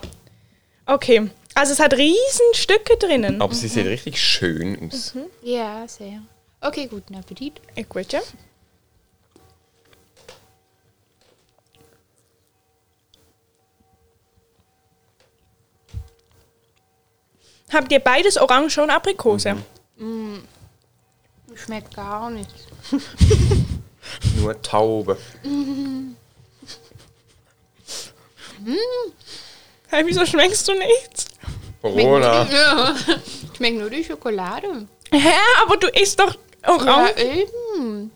[0.87, 1.29] Okay.
[1.61, 3.43] Also es hat riesen Stücke drinnen.
[3.43, 5.13] Aber sie sieht richtig schön aus.
[5.43, 6.23] Ja, sehr.
[6.63, 7.61] Okay, guten Appetit.
[7.87, 8.23] Gut, ja.
[17.71, 19.59] Habt ihr beides Orange und Aprikose?
[21.55, 22.55] Schmeckt gar nicht.
[24.37, 25.19] Nur Taube.
[29.93, 31.30] Hey, wieso schmeckst du nichts?
[31.83, 32.47] Corona.
[32.51, 32.95] Ja.
[33.57, 34.87] Schmeckt nur die Schokolade.
[35.13, 35.29] Hä,
[35.65, 37.17] aber du isst doch Ja, Orange.
[37.19, 38.11] eben.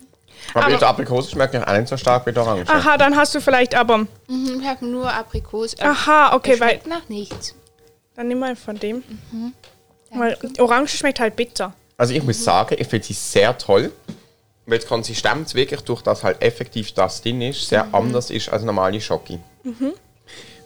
[0.52, 2.68] Aber, Aber- die Aprikose schmeckt auch nicht so stark wie die Orange.
[2.70, 3.98] Aha, dann hast du vielleicht aber.
[4.28, 5.76] Mhm, Ich habe nur Aprikose.
[5.80, 6.70] Aha, okay, weil.
[6.70, 7.54] schmeckt nach nichts.
[8.14, 9.02] Dann nimm mal von dem.
[10.10, 11.72] Weil Orange schmeckt halt bitter.
[11.96, 13.90] Also ich muss sagen, ich finde sie sehr toll.
[14.66, 18.62] Weil die Konsistenz wirklich durch das halt effektiv das drin ist, sehr anders ist als
[18.62, 19.38] normale Schoki.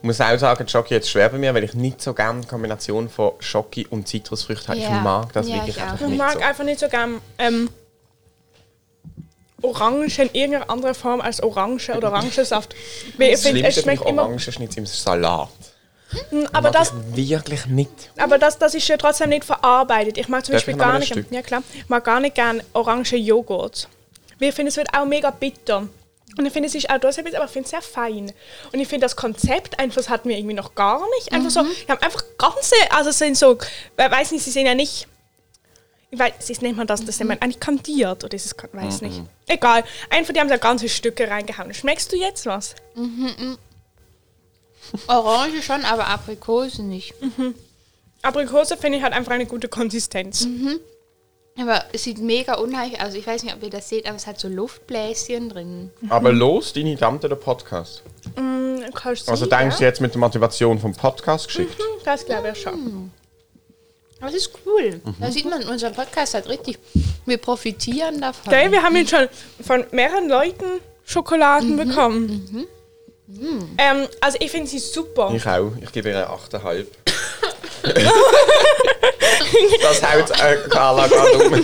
[0.01, 2.47] Ich muss auch sagen, Schoki jetzt schwer bei mir, weil ich nicht so gerne die
[2.47, 4.79] Kombination von Schoki und Zitrusfrüchten habe.
[4.81, 4.97] Ja.
[4.97, 5.87] Ich mag das Ja, wirklich ich auch.
[5.89, 6.39] einfach Ich nicht mag so.
[6.41, 7.69] einfach nicht so gern ähm,
[9.63, 12.75] Orange in irgendeiner anderen Form als Orange oder Orangensaft.
[13.19, 14.23] Ich finde, es schmeckt ich immer.
[14.23, 15.49] Orangenschnitz im Salat.
[16.53, 17.91] Aber mag das, ich wirklich nicht.
[18.17, 20.17] aber das, das ist ja trotzdem nicht verarbeitet.
[20.17, 22.63] Ich mag zum Darf Beispiel ich gar nicht, ja klar, ich mag gar nicht gern
[22.73, 23.89] orange Joghurt.
[24.39, 25.89] Ich finde, es wird auch mega bitter.
[26.37, 28.33] Und ich finde, es ist auch das, aber ich finde es sehr fein.
[28.73, 31.33] Und ich finde, das Konzept einfach, das hatten wir irgendwie noch gar nicht.
[31.33, 33.59] Einfach so, die haben einfach ganze, also sind so,
[33.97, 35.09] weiß nicht, sie sind ja nicht,
[36.11, 39.01] ich weiß, es nennt man das, das nennt man eigentlich kandiert, oder ist es, weiß
[39.03, 39.23] nicht.
[39.47, 41.75] Egal, einfach, die haben da ganze Stücke reingehauen.
[41.75, 42.75] Schmeckst du jetzt was?
[45.07, 47.15] Orange schon, aber Aprikose nicht.
[48.23, 50.47] Aprikose finde ich hat einfach eine gute Konsistenz.
[51.61, 53.15] Aber es sieht mega unheimlich aus.
[53.15, 55.91] Ich weiß nicht, ob ihr das seht, aber es hat so Luftbläschen drin.
[56.09, 58.03] Aber los, deine Tante, der Podcast.
[58.37, 61.77] Mm, kannst Also denkst du jetzt mit der Motivation vom Podcast geschickt?
[62.05, 63.11] Das glaube ich schon.
[64.21, 65.01] Aber es ist cool.
[65.21, 66.79] Da sieht man, unser Podcast hat richtig,
[67.27, 68.53] wir profitieren davon.
[68.53, 69.29] Gell, wir haben jetzt schon
[69.65, 72.67] von mehreren Leuten Schokoladen bekommen.
[73.77, 75.33] Ähm, also ich finde sie super.
[75.35, 75.73] Ich auch.
[75.81, 76.87] Ich gebe ihr eine 8,5.
[79.83, 81.55] das haut äh, Carla gerade um.
[81.55, 81.61] Ja.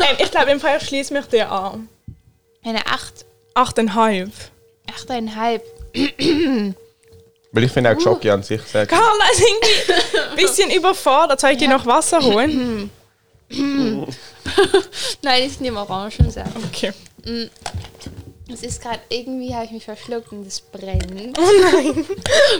[0.00, 1.88] Ähm, ich glaube, im Fall schließe mich dir an.
[2.64, 4.30] Eine 8, 8,5.
[5.06, 6.74] 8,5.
[7.52, 8.98] Weil ich finde auch Jockey an sich sehr gut.
[8.98, 11.40] Carla ist irgendwie ein bisschen überfordert.
[11.40, 12.90] Soll ich dir noch Wasser holen?
[15.22, 16.50] Nein, ich nehme Orangensaft.
[16.70, 16.92] Okay.
[18.52, 21.38] Es ist gerade, irgendwie habe ich mich verschluckt und es brennt.
[21.38, 22.06] Oh nein.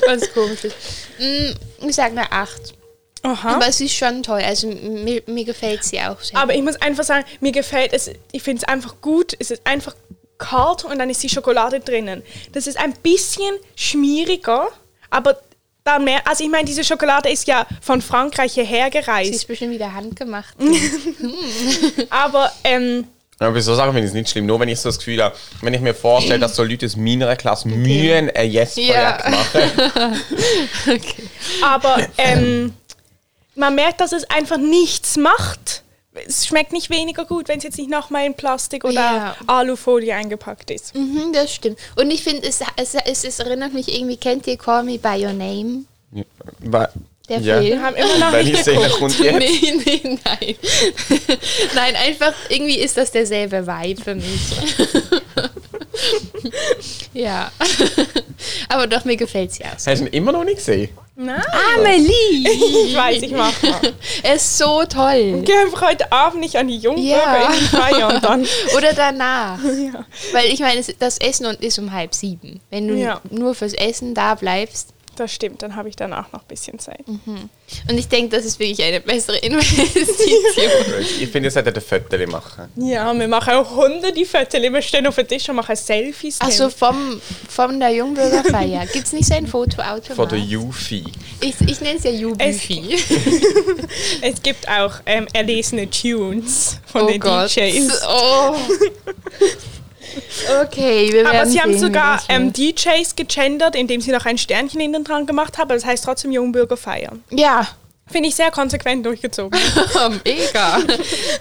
[0.07, 0.73] Was komisches.
[1.19, 2.75] Mm, Ich sage eine 8.
[3.23, 3.57] Aha.
[3.57, 4.41] Aber es ist schon toll.
[4.41, 6.39] Also mir, mir gefällt sie auch sehr.
[6.39, 9.35] Aber ich muss einfach sagen, mir gefällt es, ich finde es einfach gut.
[9.39, 9.95] Es ist einfach
[10.39, 12.23] kalt und dann ist die Schokolade drinnen.
[12.53, 14.69] Das ist ein bisschen schmieriger,
[15.11, 15.41] aber
[15.83, 19.35] da mehr, also ich meine, diese Schokolade ist ja von Frankreich hierher sie gereist.
[19.35, 20.55] ist bestimmt wieder handgemacht.
[22.11, 23.07] Aber ähm,
[23.41, 24.47] Aber bei so Sachen finde ich es nicht schlimm.
[24.47, 26.97] Nur wenn ich so das Gefühl habe, wenn ich mir vorstelle, dass so Leute aus
[26.97, 29.31] meiner Klasse Mühen ein Yes-Projekt Ja.
[29.31, 30.21] machen.
[31.63, 32.75] Aber ähm,
[33.55, 35.83] man merkt, dass es einfach nichts macht.
[36.27, 39.37] Es schmeckt nicht weniger gut, wenn es jetzt nicht nochmal in Plastik oder Ja.
[39.47, 40.95] Alufolie eingepackt ist.
[40.97, 41.79] mhm, das stimmt.
[41.97, 45.25] Und ich finde, es, es, es, es erinnert mich irgendwie, kennt ihr Call Me By
[45.25, 45.85] Your Name?
[46.59, 46.89] Weil-
[47.29, 47.61] Der Ja.
[47.61, 47.83] Wir Film?
[47.83, 49.21] haben immer noch nicht ich sehe, geguckt.
[49.21, 49.33] Nee,
[49.85, 50.55] nee, nein.
[51.75, 54.41] nein, einfach, irgendwie ist das derselbe Vibe für mich.
[57.13, 57.51] ja.
[58.69, 59.73] Aber doch, mir gefällt sie auch.
[59.73, 60.89] Hast du ihn immer noch nicht gesehen?
[61.17, 61.43] Nein.
[61.77, 62.49] Amelie!
[62.87, 63.81] Ich weiß, ich mach mal.
[64.23, 65.43] er ist so toll.
[65.45, 67.53] Geh einfach heute Abend nicht an die Jungbürger Ja.
[67.53, 68.47] in die Feier und dann.
[68.77, 69.59] Oder danach.
[70.33, 72.61] Weil ich meine, es- das Essen und ist um halb sieben.
[72.71, 73.21] Wenn du Ja.
[73.31, 74.91] nur fürs Essen da bleibst.
[75.19, 77.05] Das stimmt, dann habe ich danach noch ein bisschen Zeit.
[77.09, 80.07] Und ich denke, das ist wirklich eine bessere Investition.
[81.21, 82.69] Ich finde, ihr solltet ein Foto machen.
[82.77, 84.63] Ja, wir machen auch hunderte Fotos.
[84.63, 86.41] Wir stehen auf den Tisch und machen Selfies.
[86.41, 88.87] Achso, vom, von der Jungbürgerfeier.
[88.93, 90.15] Gibt es nicht so ein Fotoautomat?
[90.15, 91.05] Von der Jufi.
[91.41, 92.97] Ich, ich nenne es ja Jubifi.
[94.21, 97.51] Es gibt auch ähm, erlesene Tunes von Oh den Gott.
[97.57, 98.03] DJs.
[98.09, 98.57] Oh.
[100.63, 102.53] Okay, wir werden Aber sie haben sehen, wie sogar ähm.
[102.53, 105.69] DJs gegendert, indem sie noch ein Sternchen hinten dran gemacht haben.
[105.69, 107.23] Das heißt trotzdem Jungbürger feiern.
[107.31, 107.67] Ja,
[108.11, 109.59] Finde ich sehr konsequent durchgezogen.
[110.25, 110.79] mega.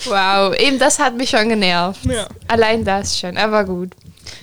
[0.06, 2.04] Wow, eben das hat mich schon genervt.
[2.06, 2.28] Ja.
[2.48, 3.92] Allein das schon, aber gut.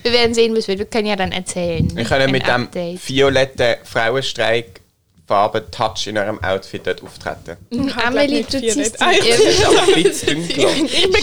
[0.01, 0.79] Wir werden sehen, was wird.
[0.79, 1.95] Wir können ja dann erzählen.
[1.95, 3.07] Wir können mit dem Update.
[3.07, 4.81] violetten Frauenstreik
[5.27, 7.57] Farben-Touch in eurem Outfit dort auftreten.
[8.05, 8.97] Amelie, du ziehst.
[9.01, 10.25] Ich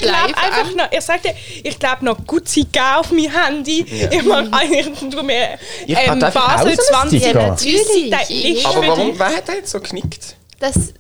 [0.03, 3.83] glaube einfach noch, ich sagte, ich glaube noch Gucci Gau auf mein Handy.
[3.83, 8.67] Ich mache eigentlich mir Ich ähm, Basel auch so einen 20 Ja, natürlich.
[8.67, 10.37] Aber warum, wer hat da jetzt so geknickt?
[10.59, 10.93] Das,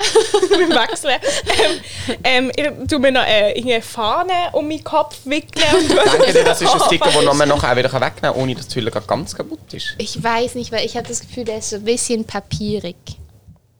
[0.50, 1.18] mit Wechseln.
[2.22, 5.64] Ähm, ähm, ich mir noch äh, eine Fahne um meinen Kopf wickeln.
[5.74, 8.68] Und Denke dir, das ist ein Sticker, den man nachher wieder wegnehmen kann, ohne dass
[8.68, 9.94] die Hülle ganz kaputt ist?
[9.98, 12.96] ich weiß nicht, weil ich habe das Gefühl, der ist so ein bisschen papierig.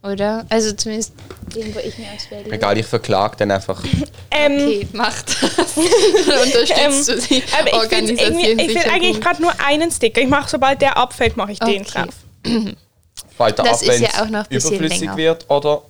[0.03, 0.45] Oder?
[0.49, 1.13] Also zumindest
[1.55, 2.53] den, wo ich mir auswähle.
[2.53, 3.83] Egal, ich verklage dann einfach.
[4.31, 5.77] ähm, Okay, macht das.
[5.77, 10.21] Unterstützt du die aber ich will ich will eigentlich gerade nur einen Sticker.
[10.21, 12.05] Ich mache, sobald der abfällt, mache ich den Okay.
[12.05, 12.15] drauf.
[13.39, 15.17] Weiter Das ab, ist wenn ja es auch noch ein bisschen überflüssig länger.
[15.17, 15.83] wird, oder?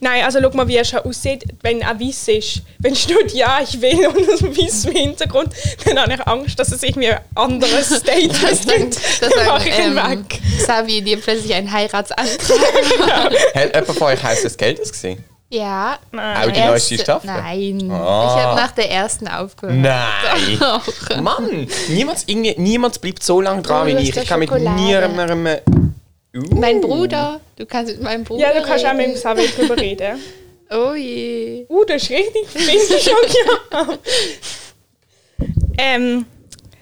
[0.00, 2.62] Nein, also schau mal, wie er schon aussieht, wenn er weiß ist.
[2.78, 5.48] Wenn steht, ja, ich will und das weiß im Hintergrund,
[5.86, 8.96] dann habe ich Angst, dass es irgendwie ein anderes Statement.
[9.20, 10.40] Das Dann mache war ich ihn ähm, weg.
[10.66, 12.28] Savi dir plötzlich einen Heiratsantrag.
[13.54, 15.24] Hat jemand von euch heißes Geld gesehen?
[15.48, 15.98] Ja.
[16.12, 17.26] Auch die Erste- neueste Staffel?
[17.28, 17.90] Nein.
[17.90, 18.34] Ah.
[18.36, 19.76] Ich habe nach der ersten aufgehört.
[19.76, 21.22] Nein!
[21.22, 21.68] Mann!
[21.88, 24.16] Niemand, irgendwie, niemand bleibt so lange dran Oh, wie ich.
[24.16, 25.48] Ich kann mit niemandem.
[26.36, 26.54] Uh.
[26.54, 27.40] Mein Bruder.
[27.56, 28.42] Du kannst mit meinem Bruder.
[28.54, 29.20] Ja, du kannst auch mit dem reden.
[29.20, 30.22] Xavier drüber reden.
[30.70, 31.64] Oh je.
[31.68, 33.14] Uh, das ist richtig findlich schon,
[33.78, 33.98] ja.
[35.78, 36.26] Ähm,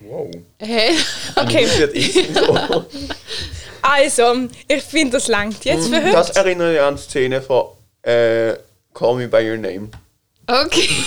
[0.01, 0.31] Wow.
[0.59, 0.91] Hä?
[1.37, 2.85] okay, Intro.
[3.81, 6.13] also, ich finde, das langt jetzt für heute.
[6.13, 7.69] Das erinnert mich an die Szene von
[8.03, 8.55] äh,
[8.93, 9.89] Call Me By Your Name.
[10.47, 10.89] Okay.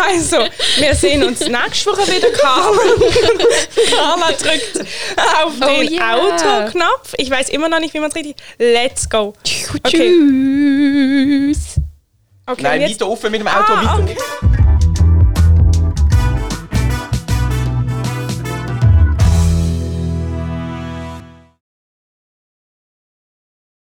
[0.00, 0.36] Also,
[0.76, 2.30] wir sehen uns nächste Woche wieder.
[2.30, 2.78] Carla,
[3.90, 4.80] Carla drückt
[5.42, 6.14] auf Oh den ja.
[6.14, 7.14] Autoknopf.
[7.16, 8.36] Ich weiß immer noch nicht, wie man es richtig.
[8.58, 9.34] Let's go.
[9.74, 9.90] Okay.
[9.90, 11.80] Tschüss.
[12.46, 13.72] okay Nein, jetzt, weiter offen mit dem Auto.
[13.72, 14.16] Ah, okay.